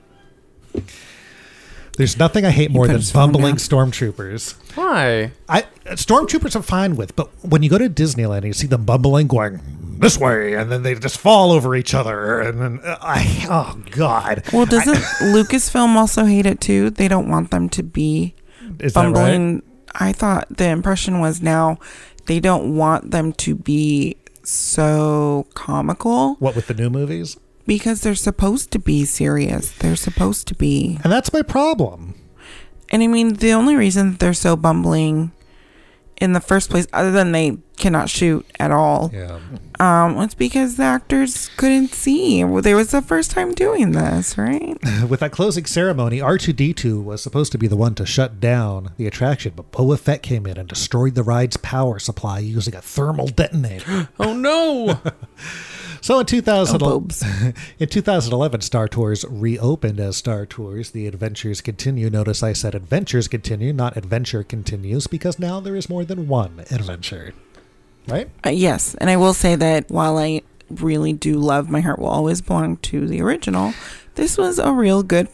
[1.99, 3.57] There's nothing I hate more than bumbling down.
[3.57, 4.55] stormtroopers.
[4.77, 5.33] Why?
[5.49, 8.85] I stormtroopers I'm fine with, but when you go to Disneyland, and you see them
[8.85, 9.59] bumbling, going
[9.99, 13.83] this way, and then they just fall over each other, and then uh, I oh
[13.91, 14.43] god.
[14.53, 14.95] Well, doesn't
[15.35, 16.89] Lucasfilm also hate it too?
[16.89, 18.33] They don't want them to be
[18.79, 19.13] Is that right?
[19.13, 19.63] bumbling.
[19.93, 21.79] I thought the impression was now
[22.27, 27.35] they don't want them to be so comical What with the new movies?
[27.69, 29.71] Because they're supposed to be serious.
[29.71, 30.97] They're supposed to be.
[31.03, 32.15] And that's my problem.
[32.91, 35.31] And I mean, the only reason they're so bumbling
[36.19, 39.37] in the first place, other than they cannot shoot at all, Yeah.
[39.79, 42.43] um, was because the actors couldn't see.
[42.43, 44.75] Well, They was the first time doing this, right?
[45.07, 49.05] With that closing ceremony, R2D2 was supposed to be the one to shut down the
[49.07, 53.27] attraction, but Boba Fett came in and destroyed the ride's power supply using a thermal
[53.27, 54.09] detonator.
[54.19, 54.99] Oh no!
[56.01, 57.07] So in 2000, Oh,
[57.79, 60.91] in 2011, Star Tours reopened as Star Tours.
[60.91, 62.09] The adventures continue.
[62.09, 66.59] Notice I said adventures continue, not adventure continues, because now there is more than one
[66.71, 67.33] adventure.
[68.07, 68.29] Right?
[68.45, 72.07] Uh, yes, and I will say that while I really do love My Heart Will
[72.09, 73.73] Always Belong to the original,
[74.15, 75.27] this was a real good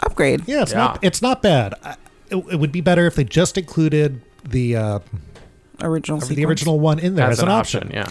[0.00, 0.42] upgrade.
[0.46, 1.74] Yeah, it's not it's not bad.
[1.82, 1.96] I-
[2.28, 4.98] It, it would be better if they just included the uh,
[5.80, 6.48] Original the sequence.
[6.48, 7.82] original one in there as, As an, an option.
[7.84, 8.08] option, yeah.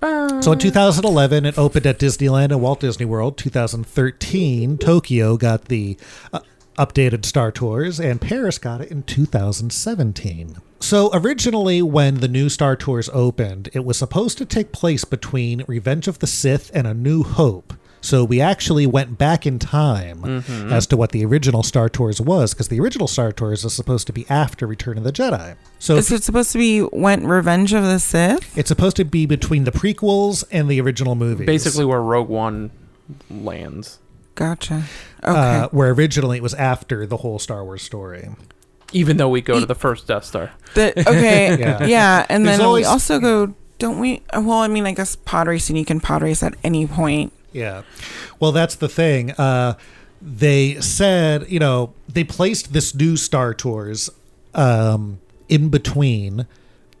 [0.00, 3.36] So in 2011, it opened at Disneyland and Walt Disney World.
[3.36, 5.96] 2013, Tokyo got the
[6.32, 6.40] uh,
[6.78, 10.56] updated Star Tours, and Paris got it in 2017.
[10.80, 15.64] So originally, when the new Star Tours opened, it was supposed to take place between
[15.66, 17.72] Revenge of the Sith and A New Hope.
[18.06, 20.70] So we actually went back in time Mhm.
[20.70, 24.06] as to what the original Star Tours was, because the original Star Tours is supposed
[24.06, 25.56] to be after Return of the Jedi.
[25.80, 28.56] So Is it supposed to be went Revenge of the Sith?
[28.56, 31.46] it's supposed to be between the prequels and the original movies.
[31.46, 32.70] Basically, where Rogue One
[33.28, 33.98] lands.
[34.36, 34.84] Gotcha.
[35.24, 35.32] Okay.
[35.36, 38.28] uh, where originally it was after the whole Star Wars story.
[38.92, 40.52] Even though we go to the first Death Star.
[40.74, 41.56] The, okay.
[41.58, 41.84] Yeah.
[41.86, 42.26] yeah.
[42.28, 43.54] And There's then always- we also go.
[43.78, 44.22] Don't we?
[44.32, 45.76] Well, I mean, I guess pod racing.
[45.76, 47.32] You can pod race at any point.
[47.56, 47.82] Yeah.
[48.38, 49.30] Well, that's the thing.
[49.32, 49.78] Uh,
[50.20, 54.10] they said, you know, they placed this new Star Tours
[54.54, 56.46] um, in between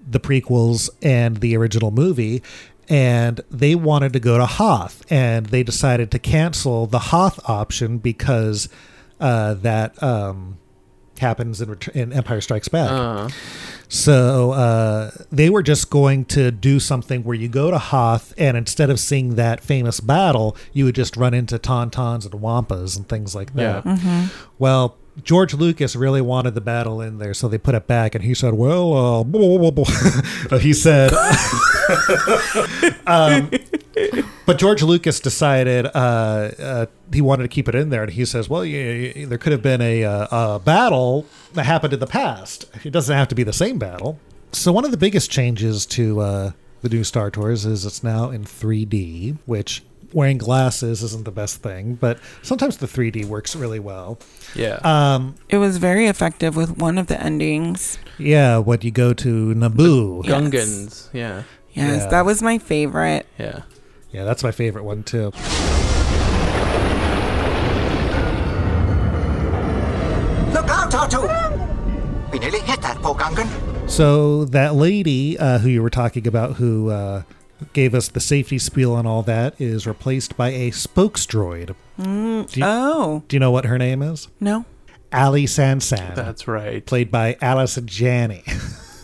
[0.08, 2.42] the prequels and the original movie.
[2.88, 7.98] And they wanted to go to Hoth, and they decided to cancel the Hoth option
[7.98, 8.68] because
[9.20, 10.56] uh, that um,
[11.18, 12.90] happens in, in Empire Strikes Back.
[12.90, 13.28] Uh.
[13.88, 18.56] So uh, they were just going to do something where you go to Hoth, and
[18.56, 23.08] instead of seeing that famous battle, you would just run into tauntauns and wampas and
[23.08, 23.84] things like that.
[23.86, 23.96] Yeah.
[23.96, 24.30] Mhm.
[24.58, 28.22] Well, George Lucas really wanted the battle in there, so they put it back, and
[28.24, 29.84] he said, "Well, uh, blah, blah, blah,
[30.48, 31.12] blah." he said."
[33.06, 33.50] um,
[34.46, 35.88] but George Lucas decided uh,
[36.58, 39.38] uh, he wanted to keep it in there, and he says, "Well, yeah, yeah, there
[39.38, 42.66] could have been a, uh, a battle that happened in the past.
[42.84, 44.18] It doesn't have to be the same battle."
[44.52, 46.50] So one of the biggest changes to uh,
[46.82, 49.82] the new Star Tours is it's now in 3D, which
[50.12, 54.18] wearing glasses isn't the best thing, but sometimes the 3D works really well.
[54.54, 54.78] Yeah.
[54.84, 57.98] Um, It was very effective with one of the endings.
[58.16, 60.24] yeah, when you go to Naboo.
[60.24, 61.08] Gungans.
[61.12, 61.42] Yeah.
[61.74, 62.06] Yes, Yeah.
[62.10, 63.26] that was my favorite.
[63.38, 63.62] Yeah.
[64.16, 65.30] Yeah, that's my favorite one too.
[70.52, 72.32] Look out, R2!
[72.32, 73.90] We nearly hit that poor Gungan.
[73.90, 77.22] So that lady uh, who you were talking about, who uh,
[77.74, 81.74] gave us the safety spiel and all that, is replaced by a spokes droid.
[82.00, 84.28] Mm, Do you- oh, Do you know what her name is?
[84.40, 84.64] no.
[85.12, 86.14] Aly San San.
[86.16, 86.84] That's right.
[86.84, 88.42] Played by Allison Janney.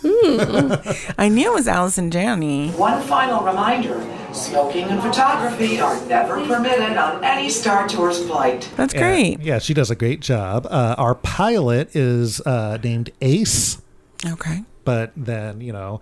[0.05, 2.71] I knew it was Allison Janney.
[2.71, 4.01] One final reminder
[4.33, 8.69] smoking and photography are never permitted on any Star Tours flight.
[8.77, 9.41] That's Yeah, great.
[9.41, 10.67] Yeah, she does a great job.
[10.71, 13.81] Uh, our pilot is uh, named Ace.
[14.27, 14.63] Okay.
[14.85, 16.01] But then, you know,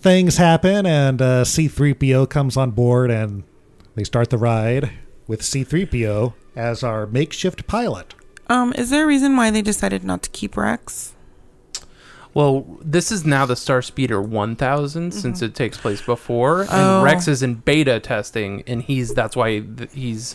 [0.00, 3.44] things happen and uh, C3PO comes on board and
[3.94, 4.90] they start the ride
[5.26, 8.14] with C3PO as our makeshift pilot.
[8.48, 11.12] Um, is there a reason why they decided not to keep Rex?
[12.36, 15.18] Well, this is now the Star Speeder 1000 mm-hmm.
[15.18, 17.02] since it takes place before, and Oh.
[17.02, 20.34] Rex is in beta testing, and he's that's why th- he's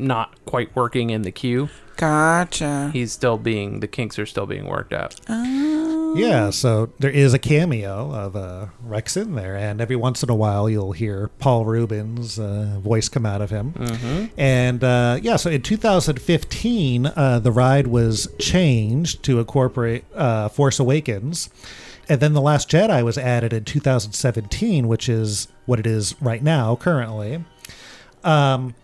[0.00, 1.68] not quite working in the queue.
[1.96, 2.90] Gotcha.
[2.92, 5.20] He's still being the kinks are still being worked out.
[5.28, 6.14] Oh.
[6.16, 10.30] Yeah, so there is a cameo of uh, Rex in there, and every once in
[10.30, 13.74] a while you'll hear Paul Reubens' uh, voice come out of him.
[13.74, 14.30] Mhm.
[14.36, 20.80] And uh, yeah, so in 2015, uh, the ride was changed to incorporate uh, Force
[20.80, 21.50] Awakens.
[22.08, 26.42] And then The Last Jedi was added in 2017, which is what it is right
[26.42, 27.44] now, currently.
[28.24, 28.74] Um,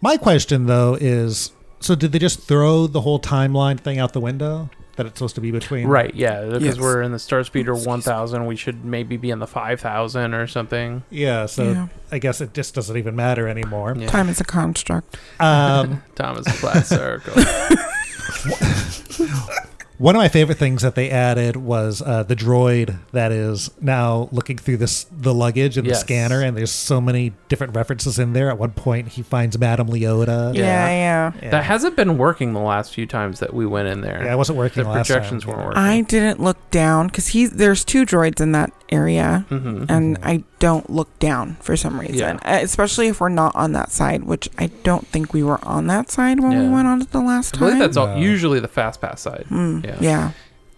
[0.00, 4.20] my question, though, is so did they just throw the whole timeline thing out the
[4.20, 4.70] window?
[4.96, 6.78] That it's supposed to be between Right, yeah, because Yes.
[6.78, 11.02] we're in the Star Speeder 1000, we should maybe be in the 5000 or something.
[11.10, 11.88] Yeah, so Yeah.
[12.10, 13.94] I guess it just doesn't even matter anymore.
[13.94, 15.18] Time is a construct.
[15.38, 17.34] Um, Time is a flat circle.
[19.98, 24.28] one of my favorite things that they added was uh, the droid that is now
[24.32, 25.96] looking through this the luggage and Yes.
[25.96, 28.48] the scanner, and there's so many different references in there.
[28.50, 30.54] At one point, he finds Madame Leota.
[30.54, 31.50] Yeah, yeah.
[31.50, 34.22] That hasn't been working the last few times that we went in there.
[34.24, 35.82] Yeah, it wasn't working The last projections time, weren't working.
[35.82, 39.86] I didn't look down because he's there's two droids in that area, Mhm.
[39.88, 43.90] and I don't look down for some reason, uh, especially if we're not on that
[43.90, 47.10] side, which I don't think we were on that side when we went on it
[47.10, 47.64] the last time.
[47.64, 47.78] I time.
[47.78, 49.44] believe that's all, usually the fast pass side.
[49.50, 49.98] Mm, yeah.
[50.00, 50.32] yeah.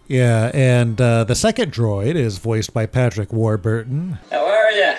[0.09, 4.19] Yeah, and uh, the second droid is voiced by Patrick Warburton.
[4.31, 4.95] How are you?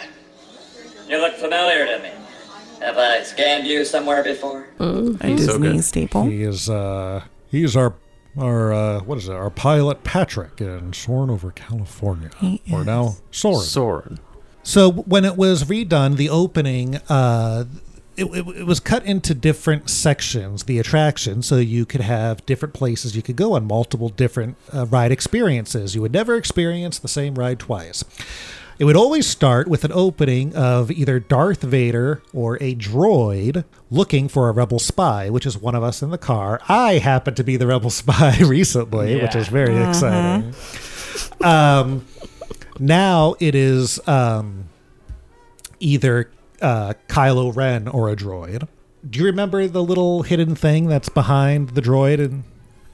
[1.07, 2.11] You look familiar to me.
[2.79, 4.67] Have I scanned you somewhere before?
[4.79, 6.25] a Disney staple.
[6.25, 7.95] He is uh, he's our
[8.37, 9.33] our uh, what is it?
[9.33, 12.29] Our pilot Patrick in Soarin' over California.
[12.37, 13.65] He or now Soarin'.
[13.65, 14.19] Soarin'.
[14.63, 17.65] So when it was redone, the opening, uh,
[18.19, 22.73] it, it, it was cut into different sections, the attraction, so you could have different
[22.73, 25.95] places you could go on, multiple different uh, ride experiences.
[25.95, 28.03] You would never experience the same ride twice.
[28.77, 34.29] It would always start with an opening of either Darth Vader or a droid looking
[34.29, 36.61] for a rebel spy, which is one of us in the car.
[36.69, 39.89] I happen to be the rebel spy recently, which is very Mhm.
[39.89, 40.53] exciting.
[41.41, 42.05] Um,
[42.79, 44.69] now it is um,
[45.81, 46.29] either
[46.61, 48.67] uh, Kylo Ren or a droid.
[49.09, 52.19] Do you remember the little hidden thing that's behind the droid?
[52.19, 52.43] And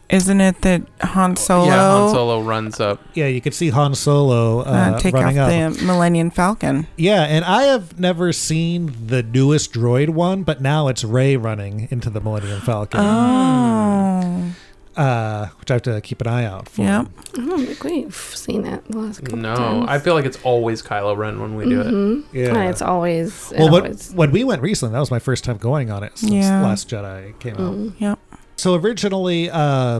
[0.10, 3.02] Isn't it that Han Solo, Yeah, Han Solo runs up.
[3.16, 5.50] yeah, you could see Han Solo uh, uh, take off up.
[5.74, 6.86] the Millennium Falcon?
[6.96, 11.88] Yeah, and I have never seen the newest droid one, but now it's Rey running
[11.90, 13.00] into the Millennium Falcon.
[13.02, 14.54] Oh,
[14.96, 16.82] Uh, which I have to keep an eye out for.
[16.84, 17.08] yep.
[17.38, 19.86] I don't think we've seen that the last couple No, times.
[19.90, 21.88] I feel like it's always Kylo Ren when we do it.
[21.88, 22.24] Mhm.
[22.32, 22.70] Yeah.
[22.70, 23.52] It's always.
[23.52, 26.04] it Well, when, always- when we went recently, that was my first time going on
[26.04, 26.62] it since Yeah.
[26.64, 27.74] Last Jedi came out.
[27.76, 27.94] Mm.
[28.00, 28.20] Yep.
[28.56, 30.00] So originally, uh,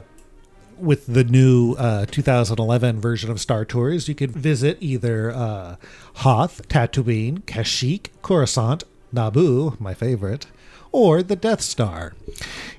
[0.78, 5.76] with the new uh, 2011 version of Star Tours, you could visit either uh,
[6.16, 8.84] Hoth, Tatooine, Kashyyyk, Coruscant,
[9.14, 10.48] Naboo, my favorite,
[10.96, 12.14] or the Death Star.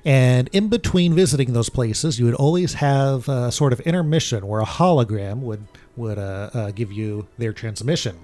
[0.03, 4.59] And in between visiting those places, you would always have a sort of intermission where
[4.59, 8.17] a hologram would would uh, uh, give you their transmission,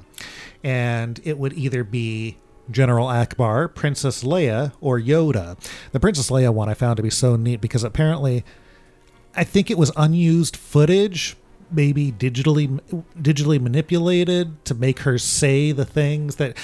[0.63, 2.37] and it would either be
[2.71, 5.57] General Ackbar, Princess Leia, or Yoda.
[5.91, 8.43] The Princess Leia one I found to be so neat because apparently,
[9.35, 11.35] I think it was unused footage,
[11.71, 12.79] maybe digitally
[13.19, 16.57] digitally manipulated to make her say the things that.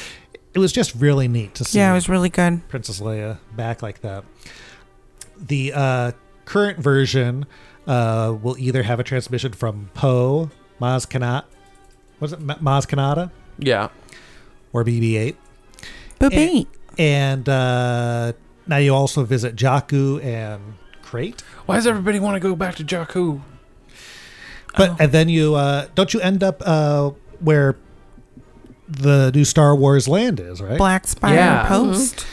[0.53, 1.77] It was just really neat to see.
[1.77, 2.67] Yeah, it was really good.
[2.69, 4.23] Princess Leia back like that.
[5.37, 6.11] The uh,
[6.45, 7.45] current version
[7.87, 10.49] uh, will either have a transmission from Poe,
[10.81, 11.45] Maz Kanata,
[12.19, 13.31] was it Maz Kanata?
[13.57, 13.89] Yeah.
[14.73, 15.35] Or BB-8.
[16.19, 16.67] BB-8.
[16.97, 18.33] And, and uh,
[18.67, 21.41] now you also visit Jakku and Crait.
[21.65, 23.41] Why does everybody want to go back to Jakku?
[24.77, 27.75] But and then you uh, don't you end up uh, where
[28.89, 30.77] the new Star Wars land is, right?
[30.77, 31.67] Black Spire Yeah.
[31.67, 32.25] Post.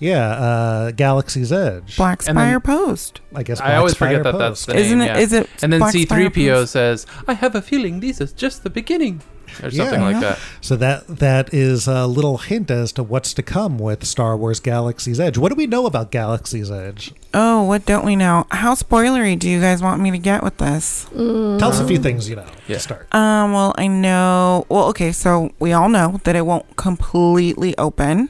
[0.00, 1.96] Yeah, uh, Galaxy's Edge.
[1.96, 3.20] Black And then- Spire Post.
[3.34, 4.40] I guess I always Spire forget that Post.
[4.40, 4.82] that's the name.
[4.84, 5.18] Isn't it- yeah.
[5.18, 6.72] is it And then Black Spire C3PO Post?
[6.72, 9.22] says, "I have a feeling this is just the beginning,"
[9.62, 10.06] or something Yeah.
[10.06, 10.38] like that.
[10.60, 14.60] So that that is a little hint as to what's to come with Star Wars
[14.60, 15.36] Galaxy's Edge.
[15.38, 17.12] What do we know about Galaxy's Edge?
[17.32, 18.46] Oh, what don't we know?
[18.50, 21.06] How spoilery do you guys want me to get with this?
[21.14, 22.76] Tell us a few things you know Yeah.
[22.76, 23.14] to start.
[23.14, 24.66] Um, well, I know.
[24.68, 28.28] Well, okay, so we all know that it won't completely open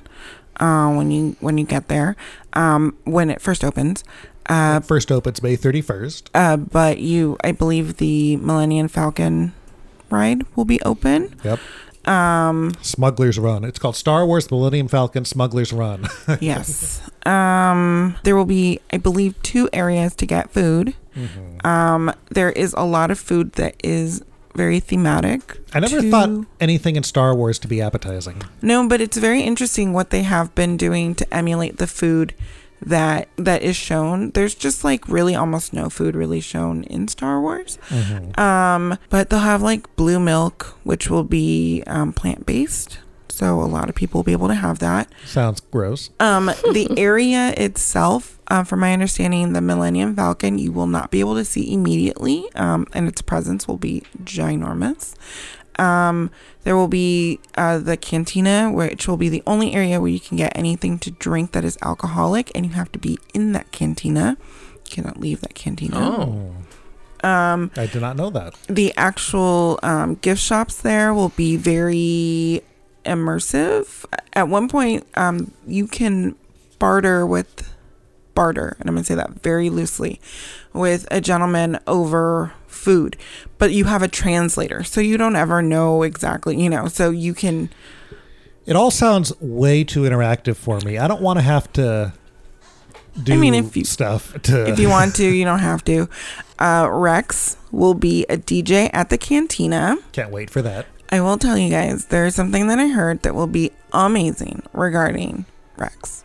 [0.60, 2.16] uh, when you when you get there.
[2.52, 4.04] Um, when it first opens.
[4.46, 6.24] Uh, First opens May 31st.
[6.34, 9.54] uh, but you, I believe the Millennium Falcon
[10.14, 11.34] ride will be open.
[11.44, 11.60] Yep.
[12.06, 13.64] Um, Smuggler's Run.
[13.64, 16.06] It's called Star Wars Millennium Falcon Smuggler's Run.
[16.40, 17.02] yes.
[17.26, 20.94] Um, there will be, I believe, two areas to get food.
[21.16, 21.66] Mm-hmm.
[21.66, 24.22] Um, there is a lot of food that is
[24.54, 25.58] very thematic.
[25.72, 28.42] I never to- thought anything in Star Wars to be appetizing.
[28.62, 32.34] No, but it's very interesting what they have been doing to emulate the food
[32.82, 34.30] that that is shown.
[34.32, 37.78] There's just like really almost no food really shown in Star Wars.
[37.88, 38.38] Mhm.
[38.38, 42.98] Um, but they'll have like blue milk, which will be um, plant based.
[43.28, 45.08] So a lot of people will be able to have that.
[45.26, 46.10] Sounds gross.
[46.20, 51.18] Um, the area itself, uh, from my understanding, the Millennium Falcon, you will not be
[51.18, 55.14] able to see immediately, um, and its presence will be ginormous.
[55.78, 56.30] Um,
[56.62, 60.36] there will be uh, the cantina, which will be the only area where you can
[60.36, 64.36] get anything to drink that is alcoholic, and you have to be in that cantina.
[64.74, 65.98] You cannot leave that cantina.
[65.98, 66.54] Oh.
[67.26, 68.54] Um, I did not know that.
[68.68, 72.62] the actual um, gift shops there will be very
[73.06, 74.04] immersive.
[74.34, 76.34] At one point, um, you can
[76.78, 77.74] barter with
[78.34, 80.20] barter, and I'm going to say that very loosely,
[80.74, 83.16] with a gentleman over food,
[83.58, 87.34] but you have a translator, so you don't ever know exactly, you know, so you
[87.34, 87.70] can.
[88.66, 90.96] It all sounds way too interactive for me.
[90.98, 92.14] I don't want to have to
[93.22, 96.08] do I mean, if you- stuff to if you want to, you don't have to.
[96.58, 99.96] Uh, Rex will be a DJ at the cantina.
[100.12, 100.86] Can't wait for that.
[101.10, 105.44] I will tell you guys, there's something that I heard that will be amazing regarding
[105.76, 106.24] Rex.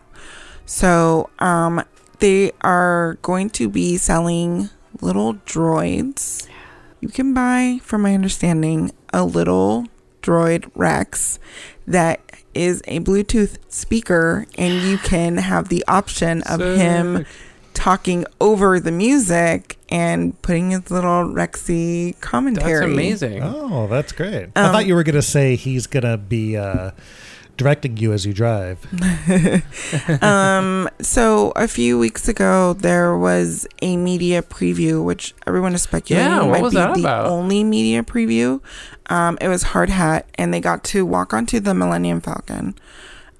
[0.66, 1.84] So, um,
[2.20, 4.70] they are going to be selling
[5.02, 6.46] little droids.
[7.00, 9.86] You can buy, from my understanding, a little
[10.22, 11.38] droid Rex
[11.86, 12.20] that
[12.52, 17.24] is a Bluetooth speaker, and you can have the option of him
[17.72, 22.80] talking over the music and putting his little Rexy commentary.
[22.80, 23.42] That's amazing.
[23.42, 24.50] Oh, that's great.
[24.54, 26.90] I Um, thought you were going to say he's going to be uh,
[27.60, 28.78] directing you as you drive.
[30.22, 36.30] um, so a few weeks ago, there was a media preview, which everyone is speculating
[36.30, 37.26] Yeah, what might was be that the about?
[37.26, 38.60] only media preview.
[39.10, 42.74] Um, it was hard hat, and they got to walk onto the Millennium Falcon.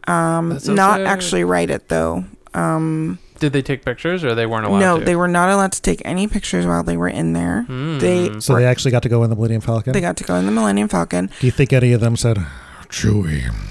[0.07, 1.07] Um, so not sick.
[1.09, 2.25] actually ride it though.
[2.53, 5.05] Um, Did they take pictures, or they weren't allowed no, to?
[5.05, 7.63] they were not allowed to take any pictures while they were in there.
[7.63, 7.99] Hmm.
[7.99, 9.93] They So they actually got to go in the Millennium Falcon?
[9.95, 11.31] they got to go in the Millennium Falcon.
[11.41, 12.39] Do you think any of them said,
[12.89, 13.70] Chewie, we're home?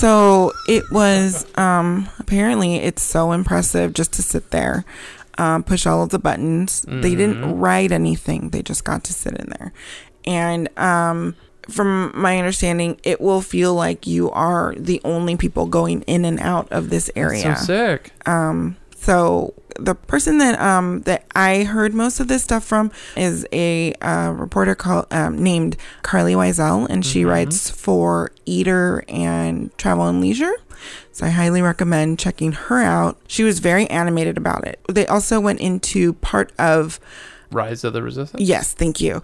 [0.00, 4.84] So it was um apparently it's so impressive just to sit there,
[5.36, 6.86] um, push all of the buttons.
[6.88, 7.60] They didn't Mhm.
[7.60, 9.72] write anything; they just got to sit in there,
[10.24, 11.34] and um,
[11.68, 16.40] from my understanding, it will feel like you are the only people going in and
[16.40, 17.42] out of this area.
[17.44, 18.12] That's so sick.
[18.26, 19.52] Um, so
[19.82, 24.32] the person that um that I heard most of this stuff from is a uh,
[24.36, 27.28] reporter called um, named Carlye Wisel, and she Mhm.
[27.28, 30.52] writes for Eater and Travel and Leisure.
[31.12, 33.18] So I highly recommend checking her out.
[33.26, 34.80] She was very animated about it.
[34.88, 36.98] They also went into part of
[37.50, 38.42] Rise of the Resistance.
[38.42, 39.22] yes, thank you.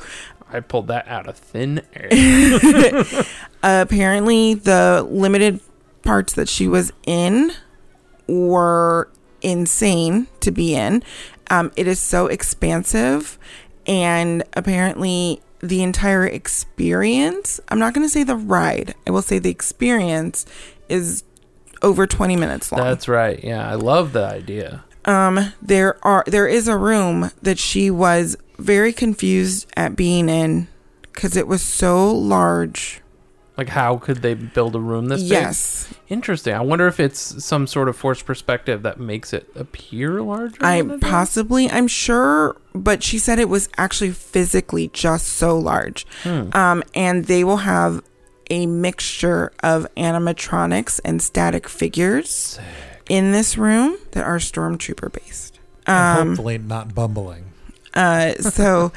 [0.52, 2.08] I pulled that out of thin air.
[3.62, 5.60] apparently the limited
[6.02, 7.52] parts that she was in
[8.28, 9.08] were
[9.46, 11.02] insane to be in.
[11.48, 13.38] Um, it is so expansive,
[13.86, 19.38] and apparently, the entire experience I'm not going to say the ride, I will say
[19.38, 20.44] the experience
[20.88, 21.22] is
[21.82, 22.82] over 20 minutes long.
[22.82, 23.42] That's right.
[23.42, 24.84] Yeah, I love the idea.
[25.04, 30.66] Um, there are there is a room that she was very confused at being in
[31.02, 33.00] because it was so large.
[33.56, 35.30] Like, how could they build a room this big?
[35.30, 35.92] Yes.
[36.08, 36.52] Interesting.
[36.52, 40.62] I wonder if it's some sort of forced perspective that makes it appear larger.
[40.64, 41.00] I than it is?
[41.00, 46.06] possibly, I'm sure, but she said it was actually physically just so large.
[46.22, 46.50] Hmm.
[46.52, 48.02] Um, and they will have
[48.50, 52.60] a mixture of animatronics and static figures
[53.08, 55.58] in this room that are stormtrooper based.
[55.86, 57.44] Um, hopefully not bumbling.
[57.96, 58.92] Uh, so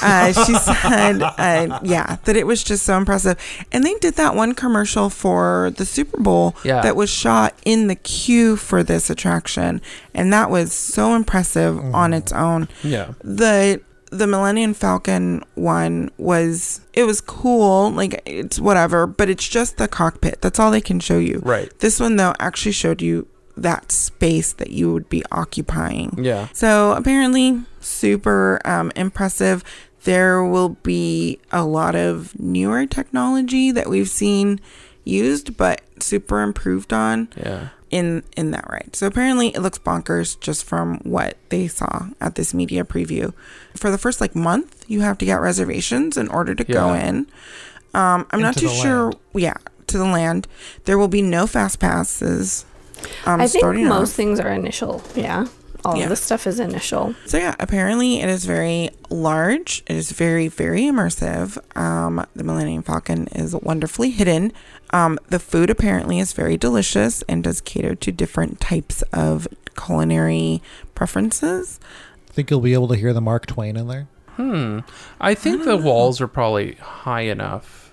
[0.00, 3.36] uh, she said, uh, yeah, that it was just so impressive.
[3.72, 6.80] And they did that one commercial for the Super Bowl Yeah.
[6.82, 9.82] that was shot in the queue for this attraction.
[10.14, 12.68] And that was so impressive on its own.
[12.82, 13.12] Yeah.
[13.22, 13.80] The
[14.10, 19.88] the Millennium Falcon one was it was cool, like it's whatever, but it's just the
[19.88, 20.40] cockpit.
[20.40, 21.40] That's all they can show you.
[21.44, 21.76] Right.
[21.80, 23.26] This one though actually showed you
[23.56, 26.18] that space that you would be occupying.
[26.22, 26.48] Yeah.
[26.52, 29.62] So apparently, super um, impressive.
[30.04, 34.60] There will be a lot of newer technology that we've seen
[35.04, 37.28] used, but super improved on.
[37.36, 37.68] Yeah.
[37.90, 38.96] In in that ride.
[38.96, 43.32] So apparently, it looks bonkers just from what they saw at this media preview.
[43.76, 47.06] For the first like month, you have to get reservations in order to go Yeah.
[47.06, 47.16] in.
[47.94, 49.04] Um, I'm not too sure.
[49.04, 49.16] land.
[49.34, 49.54] Yeah,
[49.86, 50.48] to the land.
[50.86, 52.64] There will be no fast passes.
[53.26, 54.16] Um, I think most off.
[54.16, 55.02] things are initial.
[55.14, 55.46] Yeah.
[55.84, 56.04] All Yeah.
[56.04, 57.14] of this stuff is initial.
[57.26, 59.82] So yeah, apparently it is very large.
[59.86, 61.58] It is very very immersive.
[61.76, 64.52] Um, the Millennium Falcon is wonderfully hidden.
[64.90, 69.46] Um, the food apparently is very delicious and does cater to different types of
[69.76, 70.62] culinary
[70.94, 71.80] preferences.
[72.30, 74.06] I Think you'll be able to hear the Mark Twain in there?
[74.36, 74.80] Hmm.
[75.20, 77.83] I think the walls are probably high enough,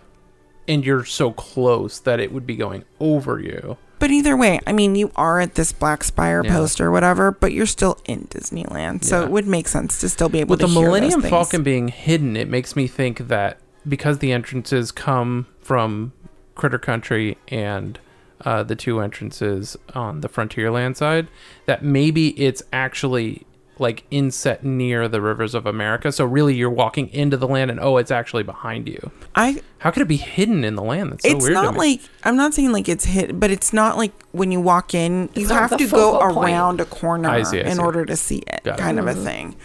[0.68, 3.78] and you're so close that it would be going over you.
[4.00, 6.54] But either way, I mean, you are at this Black Spire Yeah.
[6.56, 9.26] post or whatever, but you're still in Disneyland, so Yeah.
[9.26, 11.22] it would make sense to still be able With to With the Millennium.
[11.22, 16.14] Falcon being hidden, it makes me think that because the entrances come from
[16.56, 18.00] Critter Country and
[18.44, 21.28] uh, the two entrances on the Frontierland side,
[21.68, 23.46] that maybe it's actually
[23.82, 26.12] like inset near the rivers of America.
[26.12, 29.12] So really, you're walking into the land, and oh, it's actually behind you.
[29.36, 31.12] I How could it be hidden in the land?
[31.12, 31.58] That's so it's weird.
[31.58, 34.62] to not like I'm not saying like it's hit, but it's not like when you
[34.62, 36.38] walk in, you It's have to go point.
[36.38, 37.82] around a corner I see, I in see.
[37.82, 38.82] order to see it, Got it.
[38.82, 39.24] kind of a Mm-hmm.
[39.26, 39.56] thing.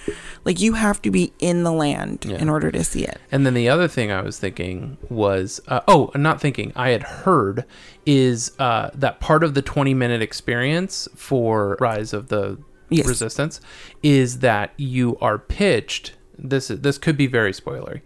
[0.45, 2.37] Like you have to be in the land Yeah.
[2.39, 3.21] in order to see it.
[3.31, 7.03] And then the other thing I was thinking was, uh, oh, not thinking, I had
[7.03, 7.65] heard
[8.07, 12.59] is uh, that part of the 20 minute experience for Rise of the
[12.89, 13.07] Yes.
[13.07, 13.61] Resistance
[14.03, 16.13] is that you are pitched.
[16.39, 18.01] This this could be very spoilery.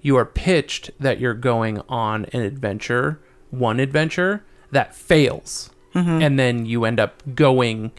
[0.00, 3.20] You are pitched that you're going on an adventure,
[3.50, 6.22] one adventure that fails, Mhm.
[6.22, 7.92] and then you end up going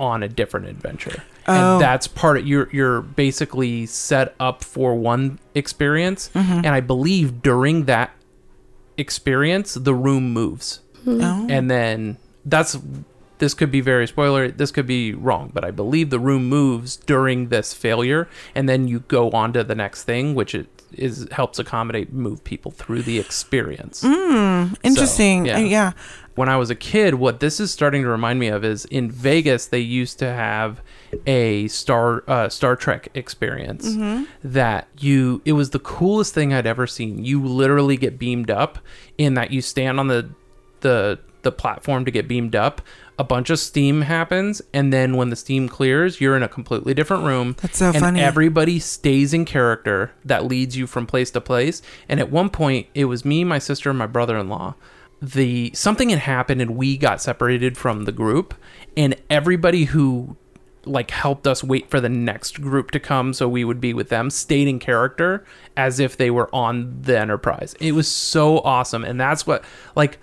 [0.00, 1.22] on a different adventure.
[1.46, 1.74] Oh.
[1.74, 6.56] And that's part of you're you're basically set up for one experience Mhm.
[6.64, 8.10] and I believe during that
[8.96, 10.80] experience the room moves.
[11.06, 11.46] Oh.
[11.50, 12.78] And then that's
[13.38, 16.96] this could be very spoiler, this could be wrong, but I believe the room moves
[16.96, 21.26] during this failure and then you go on to the next thing which it is
[21.32, 24.04] helps accommodate move people through the experience.
[24.04, 25.50] Mm, interesting.
[25.50, 25.92] Uh, yeah.
[26.36, 29.10] When I was a kid, what this is starting to remind me of is in
[29.10, 30.80] Vegas they used to have
[31.26, 34.26] a Star uh, Star Trek experience Mhm.
[34.44, 37.24] that you it was the coolest thing I'd ever seen.
[37.24, 38.78] You literally get beamed up
[39.18, 40.28] in that you stand on the
[40.80, 42.80] the the platform to get beamed up.
[43.18, 46.94] A bunch of steam happens, and then when the steam clears, you're in a completely
[46.94, 47.54] different room.
[47.62, 48.20] That's so and funny.
[48.20, 51.80] Everybody stays in character that leads you from place to place.
[52.08, 54.74] And at one point, it was me, my sister, and my brother-in-law.
[55.22, 58.54] The something had happened, and we got separated from the group.
[58.96, 60.36] And everybody who
[60.86, 64.08] like helped us wait for the next group to come so we would be with
[64.08, 65.44] them stayed in character
[65.76, 69.64] as if they were on the enterprise it was so awesome and that's what
[69.96, 70.18] like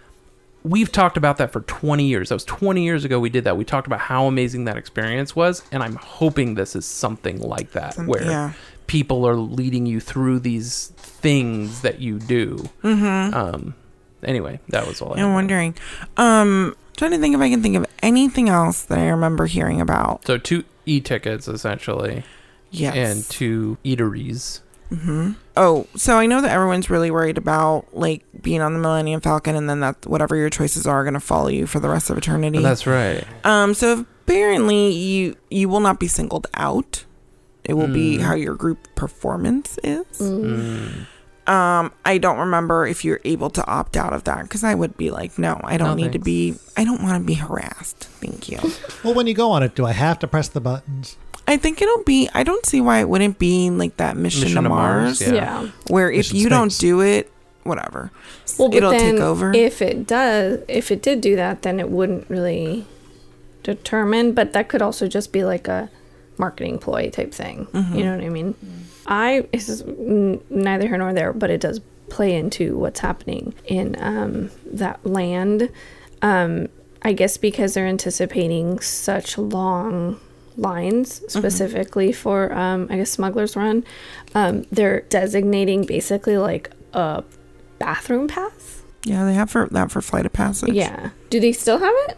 [0.63, 3.57] we've talked about that for 20 years that was 20 years ago we did that
[3.57, 7.71] we talked about how amazing that experience was and i'm hoping this is something like
[7.71, 8.53] that Some- where yeah.
[8.87, 13.33] people are leading you through these things that you do Mhm.
[13.33, 13.73] um
[14.23, 15.73] anyway that was all I I'm wondering.
[16.17, 19.81] Um, trying to think if I can think of anything else that I remember hearing
[19.81, 20.25] about.
[20.27, 22.23] so two e-tickets essentially
[22.69, 22.95] Yes.
[22.95, 24.59] and two eateries
[24.89, 29.19] hmm Oh, so I know that everyone's really worried about like being on the Millennium
[29.21, 31.89] Falcon, and then that whatever your choices are, are going to follow you for the
[31.89, 32.59] rest of eternity.
[32.59, 33.25] That's right.
[33.43, 33.73] Um.
[33.73, 37.05] So apparently, you you will not be singled out.
[37.63, 38.21] It will be Mm.
[38.21, 40.05] how your group performance is.
[40.19, 41.05] Mm.
[41.47, 41.91] Um.
[42.05, 45.11] I don't remember if you're able to opt out of that because I would be
[45.11, 46.55] like, no, I don't No, need to be.
[46.77, 47.97] I don't want to be harassed.
[48.05, 48.59] Thank you.
[49.03, 51.17] Well, when you go on it, do I have to press the buttons?
[51.51, 52.29] I think it'll be.
[52.33, 55.21] I don't see why it wouldn't be like that mission, Mission to to Mars, Mars.
[55.21, 55.33] yeah.
[55.63, 55.69] Yeah.
[55.87, 57.31] Where if Mission you don't do it,
[57.63, 58.11] whatever,
[58.57, 59.53] Well, but it'll then take over.
[59.53, 62.85] If it does, if it did do that, then it wouldn't really
[63.63, 64.33] determine.
[64.33, 65.89] But that could also just be like a
[66.37, 67.67] marketing ploy type thing.
[67.73, 67.95] Mhm.
[67.97, 68.55] You know what I mean?
[69.07, 73.53] I this is n- neither here nor there, but it does play into what's happening
[73.65, 75.69] in um, that land.
[76.21, 76.67] Um,
[77.03, 80.19] I guess because they're anticipating such long
[80.57, 83.83] lines specifically for um, I guess smugglers run
[84.35, 87.23] um, they're designating basically like a
[87.79, 90.73] bathroom pass yeah, they have for that for flight of passage.
[90.73, 92.17] yeah do they still have it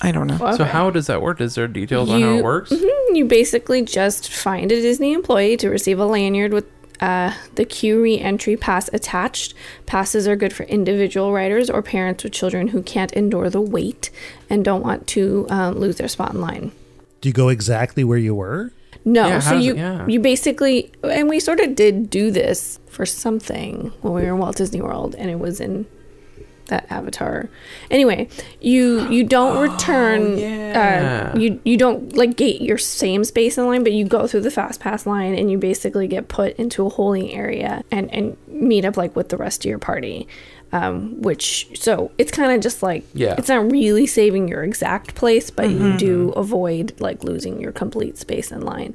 [0.00, 0.36] I don't know.
[0.56, 1.40] So how does that work?
[1.40, 2.70] Is there details on how it works?
[2.70, 6.66] mhm, you basically just find a Disney employee to receive a lanyard with
[7.00, 9.54] uh, the queue re-entry pass attached.
[9.86, 14.10] Passes are good for individual riders or parents with children who can't endure the wait
[14.48, 16.72] and don't want to uh, lose their spot in line.
[17.26, 18.70] Do you go exactly where you were?
[19.04, 20.06] No, Yeah, so you it- yeah.
[20.06, 24.38] you basically and we sort of did do this for something when we were in
[24.38, 25.86] Walt Disney World, and it was in
[26.68, 27.48] that Avatar.
[27.90, 28.28] Anyway,
[28.60, 30.38] you you don't return.
[30.38, 31.32] yeah.
[31.34, 34.42] Uh, you you don't like gate your same space in line, but you go through
[34.42, 38.36] the fast pass line, and you basically get put into a holding area and and
[38.46, 40.28] meet up like with the rest of your party.
[40.72, 43.36] Um, which so it's kind of just like Yeah.
[43.38, 45.98] it's not really saving your exact place, but you Mhm.
[45.98, 48.94] do avoid like losing your complete space in line.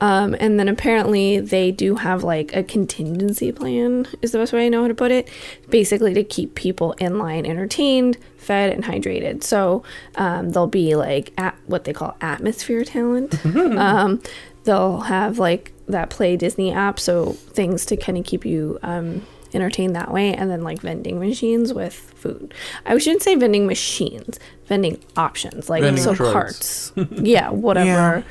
[0.00, 4.66] Um, and then apparently they do have like a contingency plan, is the best way
[4.66, 5.28] I know how to put it.
[5.68, 9.42] Basically, to keep people in line entertained, fed, and hydrated.
[9.42, 9.82] So
[10.16, 13.34] um, they'll be like at what they call atmosphere talent.
[13.54, 14.22] um,
[14.64, 19.22] they'll have like that Play Disney app, so things to kind of keep you um,
[19.56, 22.54] entertained that way, and then like vending machines with food.
[22.84, 26.32] I shouldn't say vending machines, vending options, like Vending so droids.
[26.32, 26.92] carts.
[27.10, 28.22] yeah, whatever Yeah.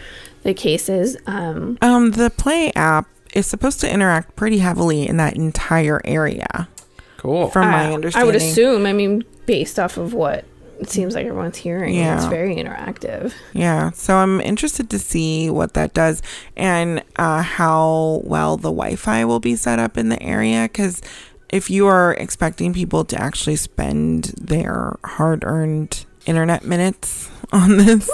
[0.43, 1.17] the case is.
[1.28, 6.69] Um, Um, the Play app is supposed to interact pretty heavily in that entire area.
[7.17, 7.49] Cool.
[7.49, 8.86] From my understanding, I would assume.
[8.86, 10.45] I mean, based off of what
[10.80, 12.15] it seems like everyone's hearing, Yeah.
[12.17, 13.34] it's very interactive.
[13.53, 16.21] Yeah, so I'm interested to see what that does
[16.57, 20.63] and uh, how well the Wi Fi will be set up in the area.
[20.63, 21.01] Because
[21.49, 28.09] if you are expecting people to actually spend their hard earned internet minutes on this,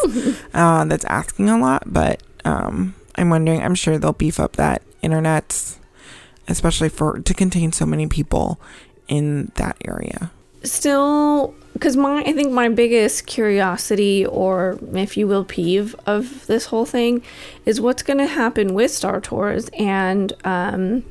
[0.53, 1.84] uh, that's asking a lot.
[1.86, 5.78] But um, I'm wondering, I'm sure they'll beef up that internet,
[6.47, 8.59] especially for to contain so many people
[9.07, 10.32] in that area.
[10.64, 16.65] Still, because my I think my biggest curiosity, or if you will, peeve of this
[16.67, 17.24] whole thing,
[17.65, 21.03] is what's going to happen with Star Tours and um,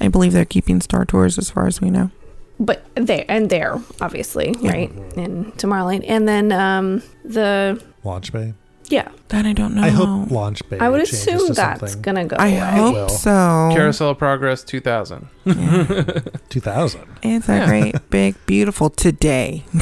[0.00, 2.10] I believe they're keeping Star Tours as far as we know.
[2.58, 8.54] but there and there obviously right in Tomorrowland, and then um, the Launch Bay.
[8.90, 9.82] Yeah That I don't know.
[9.82, 10.78] I hope Launch Bay.
[10.78, 12.02] I would assume to that's something.
[12.02, 12.60] gonna go I away.
[12.80, 13.08] hope will.
[13.08, 13.70] so.
[13.72, 15.28] Carousel of Progress 2000.
[16.48, 17.00] 2000.
[17.22, 19.64] It's a great, big, beautiful today.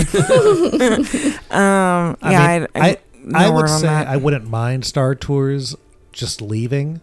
[1.50, 4.06] um, I yeah, mean, I, I, no I word would say that.
[4.08, 5.76] I wouldn't mind Star Tours
[6.12, 7.00] just leaving,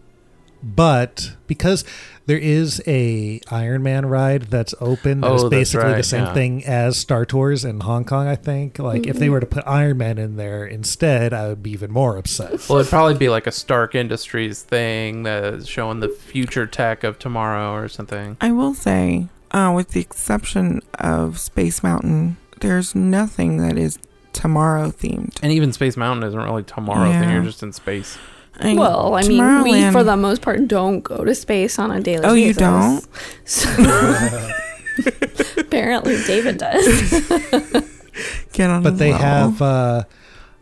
[0.62, 1.84] but because
[2.26, 6.04] there is a Iron Man ride that's open, that is Oh, that's basically the right,
[6.04, 6.34] same yeah.
[6.34, 8.26] thing as Star Tours in Hong Kong.
[8.28, 9.30] I think like if they Mhm.
[9.32, 12.68] were to put Iron Man in there instead, I would be even more upset.
[12.68, 17.18] Well, it'd probably be like a Stark Industries thing that's showing the future tech of
[17.18, 18.36] tomorrow or something.
[18.40, 23.98] I will say, uh, with the exception of Space Mountain, there's nothing that is
[24.32, 25.36] tomorrow themed.
[25.42, 27.22] And even Space Mountain isn't really tomorrow thing.
[27.24, 27.34] Yeah.
[27.34, 28.16] You're just in space.
[28.60, 32.00] I- Well, I mean, we for the most part don't go to space on a
[32.00, 32.30] daily basis.
[32.30, 33.04] Oh, you don't?
[33.44, 33.68] So
[35.58, 37.10] apparently, David does.
[38.52, 39.26] Get on But the they level.
[39.26, 40.02] have uh,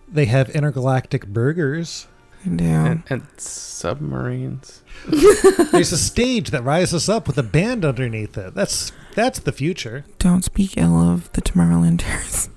[0.09, 2.07] they have intergalactic burgers.
[2.45, 2.65] I do.
[2.65, 4.83] And, and submarines.
[5.73, 8.55] There's a stage that rises up with a band underneath it.
[8.55, 10.05] That's that's the future.
[10.19, 12.49] Don't speak ill of the Tomorrowlanders.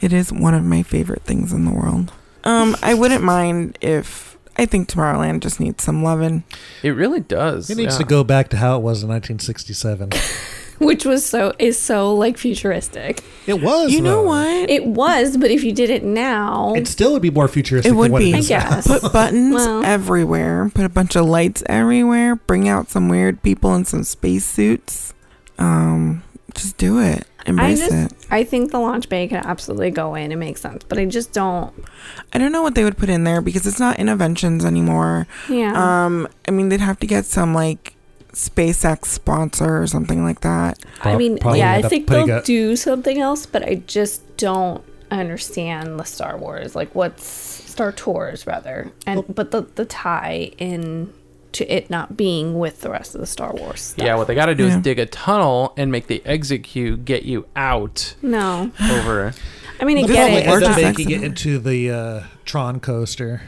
[0.00, 2.12] it is one of my favorite things in the world.
[2.44, 6.44] Um, I wouldn't mind if I think Tomorrowland just needs some loving.
[6.82, 7.70] It really does.
[7.70, 8.00] It needs yeah.
[8.00, 10.10] to go back to how it was in 1967.
[10.80, 13.24] which was so is so like futuristic.
[13.46, 13.90] It was.
[13.90, 14.28] You know though.
[14.28, 14.68] what?
[14.68, 17.90] It was, but if you did it now, It still would be more futuristic.
[17.90, 18.32] It would than what be.
[18.34, 18.82] It is now.
[18.82, 19.82] Put buttons Well.
[19.82, 20.70] everywhere.
[20.74, 22.36] Put a bunch of lights everywhere.
[22.36, 25.14] Bring out some weird people in some spacesuits.
[25.58, 26.22] Um,
[26.54, 27.26] just do it.
[27.46, 28.26] I Embrace just it.
[28.30, 30.32] I think the launch bay could absolutely go in.
[30.32, 31.72] It makes sense, but I just don't.
[32.32, 35.26] I don't know what they would put in there because it's not Innoventions anymore.
[35.48, 35.72] Yeah.
[36.04, 37.94] Um, I mean, they'd have to get some like
[38.32, 40.78] SpaceX sponsor or something like that.
[41.02, 44.84] I mean, probably yeah, I think they'll a- do something else, but I just don't
[45.10, 46.74] understand the Star Wars.
[46.74, 51.12] Like, what's Star Tours rather, and but the the tie in
[51.52, 53.80] to it not being with the rest of the Star Wars.
[53.80, 54.04] Stuff.
[54.04, 54.76] Yeah, what they got to do Yeah.
[54.76, 58.14] is dig a tunnel and make the exit queue get you out.
[58.22, 58.70] No.
[58.80, 59.32] Over.
[59.80, 60.46] I mean, I They'll get it.
[60.46, 63.42] end It's not, making it into the uh, Tron coaster.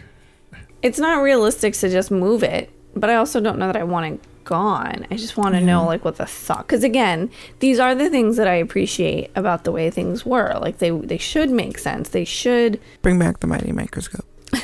[0.82, 4.06] it's not realistic to just move it, but I also don't know that I want
[4.14, 5.06] it gone.
[5.10, 6.66] I just want to know like what the thought.
[6.66, 7.30] Because again,
[7.60, 10.54] these are the things that I appreciate about the way things were.
[10.60, 12.08] Like they they should make sense.
[12.08, 14.24] They should Bring back the mighty microscope.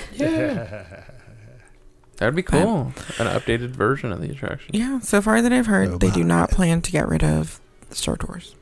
[2.19, 2.93] That'd be cool.
[3.19, 4.71] An updated version of the attraction.
[4.75, 4.99] Yeah.
[5.01, 8.17] So far that I've heard, they do not plan to get rid of the Star
[8.17, 8.55] Tours.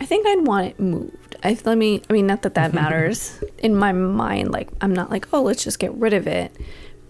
[0.00, 1.36] I think I'd want it moved.
[1.44, 2.02] I let me.
[2.10, 4.50] I mean, not that that matters in my mind.
[4.50, 6.52] Like, I'm not like, oh, let's just get rid of it.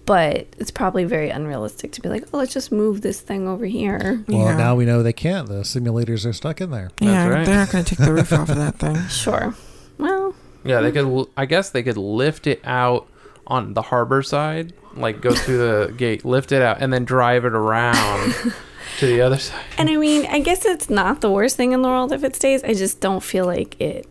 [0.06, 3.64] But it's probably very unrealistic to be like, oh, let's just move this thing over
[3.64, 4.22] here.
[4.28, 5.48] Well, now we know they can't.
[5.48, 6.90] The simulators are stuck in there.
[7.00, 8.96] yeah, they're not going to take the roof off of that thing.
[9.08, 9.54] Sure.
[9.96, 11.28] Well, Yeah, they could.
[11.38, 13.08] I guess they could lift it out
[13.46, 17.44] on the harbor side, like go through the gate, lift it out, and then drive
[17.44, 18.34] it around
[18.98, 19.60] to the other side.
[19.78, 22.36] and I mean, I guess it's not the worst thing in the world if it
[22.36, 22.62] stays.
[22.64, 24.06] I just don't feel like it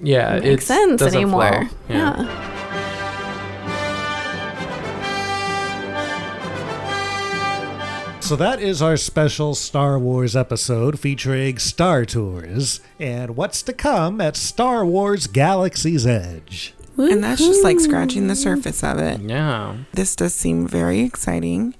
[0.00, 1.66] Yeah, it makes sense anymore.
[1.66, 1.76] flow.
[1.88, 2.46] yeah.
[8.20, 14.20] So that is our special Star Wars episode featuring Star Tours and what's to come
[14.20, 16.72] at Star Wars Galaxy's Edge.
[17.08, 19.20] And that's just like scratching the surface of it.
[19.20, 19.76] Yeah.
[19.92, 21.74] This does seem very exciting.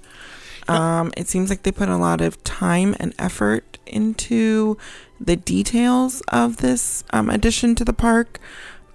[0.67, 4.77] Um, it seems like they put a lot of time and effort into
[5.19, 8.39] the details of this um, addition to the park.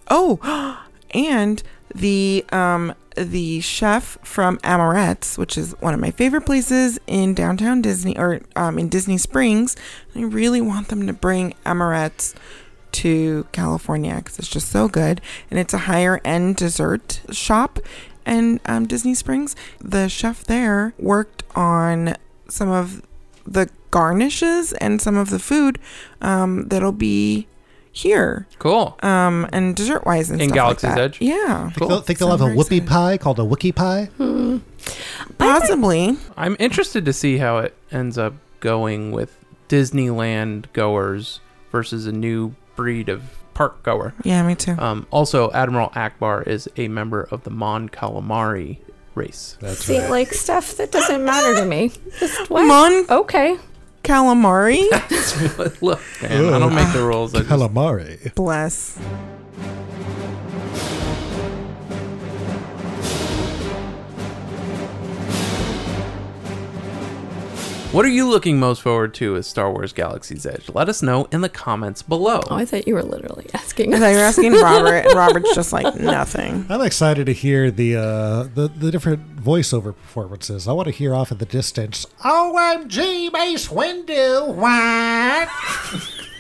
[0.09, 0.41] Oh,
[1.11, 1.63] and
[1.95, 7.81] the um, the chef from Amorette's, which is one of my favorite places in downtown
[7.81, 9.77] Disney or um, in Disney Springs.
[10.15, 12.35] I really want them to bring Amorette's
[12.97, 15.21] to California because it's just so good.
[15.51, 17.79] And it's a higher end dessert shop
[18.27, 19.55] in um, Disney Springs.
[19.81, 22.17] The chef there worked on
[22.49, 23.03] some of
[23.47, 25.79] the garnishes and some of the food
[26.21, 27.47] um, that'll be
[27.93, 28.47] here.
[28.59, 28.99] Cool.
[29.03, 31.05] Um, and dessert wise and In stuff Galaxy's like that.
[31.05, 31.21] Edge?
[31.21, 31.71] Yeah.
[31.71, 34.11] Think, they'll, think they'll have a whoopie pie called a Wookie pie?
[35.39, 36.17] Possibly.
[36.37, 41.41] I'm interested to see how it ends up going with Disneyland goers
[41.73, 43.23] versus a new breed of
[43.55, 44.13] park goer.
[44.23, 44.77] Yeah, me too.
[44.79, 48.79] Um, also, Admiral Ackbar is a member of the Mon Calamari
[49.15, 49.57] race.
[49.61, 51.91] That's See, like stuff that doesn't matter to me.
[52.19, 52.65] Just what?
[52.67, 53.57] Mon okay.
[54.05, 54.83] Calamari.
[55.83, 57.35] Look, man, I don't make the rules.
[57.35, 58.35] I just- Calamari.
[58.35, 58.99] Bless.
[67.97, 70.69] What are you looking most forward to as Star Wars Galaxy's Edge?
[70.69, 72.43] Let us know in the comments below.
[72.51, 73.95] Oh, I thought you were literally asking.
[73.95, 76.67] I thought you were asking Robert, and Robert's just like nothing.
[76.69, 80.69] I'm excited to hear the uh, the the different voiceover performances.
[80.69, 82.05] I want to hear off in the distance.
[82.23, 85.49] OMG, Mace Windu, what?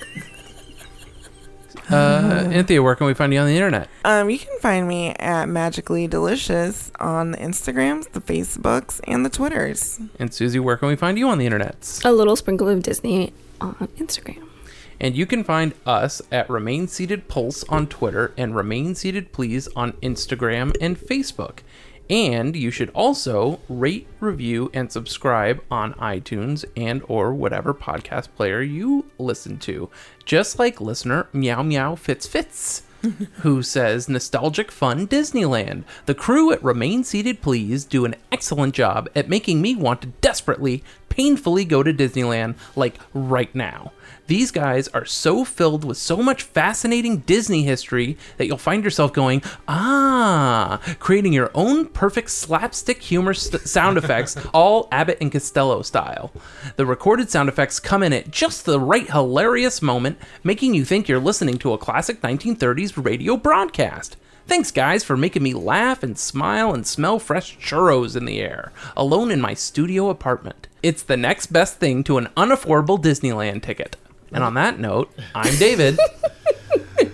[1.91, 3.89] Uh, Anthea, where can we find you on the internet?
[4.05, 9.30] Um, you can find me at Magically Delicious on the Instagrams, the Facebooks, and the
[9.30, 10.01] Twitters.
[10.18, 12.01] And Susie, where can we find you on the internet?
[12.05, 14.49] A little sprinkle of Disney on Instagram.
[14.99, 19.68] And you can find us at Remain Seated Pulse on Twitter and Remain Seated Please
[19.76, 21.59] on Instagram and Facebook.
[22.09, 28.62] And you should also rate, review, and subscribe on iTunes and or whatever podcast player
[28.62, 29.91] you listen to.
[30.27, 32.83] Just like listener Meow Meow Fits Fits.
[33.43, 35.85] who says nostalgic fun Disneyland.
[36.07, 40.09] The crew at Remain Seated Please do an excellent job at making me want to
[40.20, 43.93] desperately, painfully go to Disneyland like right now.
[44.27, 49.12] These guys are so filled with so much fascinating Disney history that you'll find yourself
[49.12, 55.83] going, ah, creating your own perfect slapstick humor st- sound effects, all Abbott and Costello
[55.83, 56.33] style.
[56.74, 61.07] The recorded sound effects come in at just the right hilarious moment, making you think
[61.07, 64.16] you're listening to a classic 1930s radio broadcast.
[64.49, 68.72] Thanks, guys, for making me laugh and smile and smell fresh churros in the air,
[68.97, 70.66] alone in my studio apartment.
[70.83, 73.97] It's the next best thing to an unaffordable Disneyland ticket.
[74.33, 75.99] And on that note, I'm David.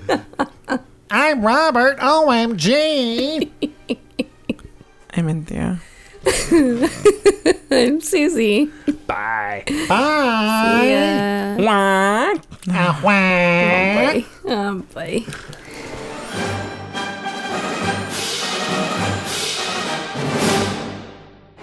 [1.11, 1.99] I'm Robert.
[1.99, 3.51] OMG.
[5.15, 5.79] I'm Inthea.
[7.71, 8.67] I'm Susie.
[9.07, 9.65] Bye.
[9.89, 10.81] Bye.
[10.81, 11.57] See ya.
[11.59, 12.35] Wah.
[12.71, 13.13] Ah, wah.
[13.13, 14.25] Oh, bye.
[14.47, 15.25] Oh, bye.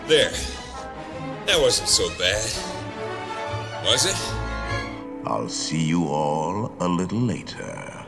[0.07, 0.31] There.
[1.45, 2.43] That wasn't so bad.
[3.85, 4.38] Was it?
[5.29, 8.03] I'll see you all a little later.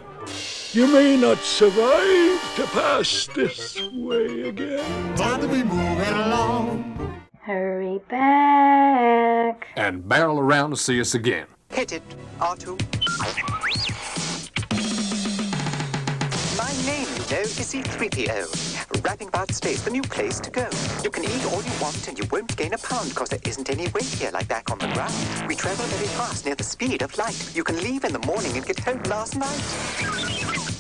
[0.74, 5.16] You may not survive to pass this way again.
[5.16, 7.22] Time to be moving along.
[7.42, 9.68] Hurry back.
[9.76, 11.46] And barrel around to see us again.
[11.70, 12.04] Hit it,
[12.40, 12.82] R2.
[16.58, 19.04] My name, you know, is C-3PO.
[19.06, 20.68] Rapping about space, the new place to go.
[21.04, 23.70] You can eat all you want and you won't gain a pound because there isn't
[23.70, 25.14] any weight here like back on the ground.
[25.48, 27.56] We travel very fast, near the speed of light.
[27.56, 30.71] You can leave in the morning and get home last night.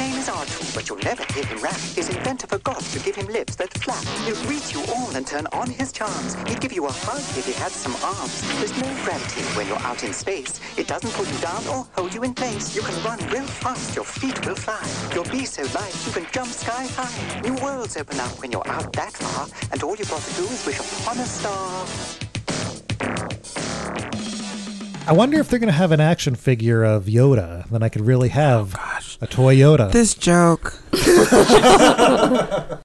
[0.00, 1.80] Name is R2, but you'll never hear him rap.
[1.98, 4.02] His inventor forgot to give him lips that flap.
[4.24, 6.32] He'll greet you all and turn on his charms.
[6.48, 8.40] He'd give you a hug if he had some arms.
[8.58, 10.58] There's no gravity when you're out in space.
[10.78, 12.74] It doesn't pull you down or hold you in place.
[12.74, 14.84] You can run real fast, your feet will fly.
[15.14, 17.40] You'll be so light, you can jump sky high.
[17.42, 20.44] New worlds open up when you're out that far, and all you've got to do
[20.44, 21.86] is wish upon a star.
[25.10, 27.68] I wonder if they're going to have an action figure of Yoda.
[27.68, 29.90] Then I could really have oh, a toy Yoda.
[29.90, 30.74] This joke.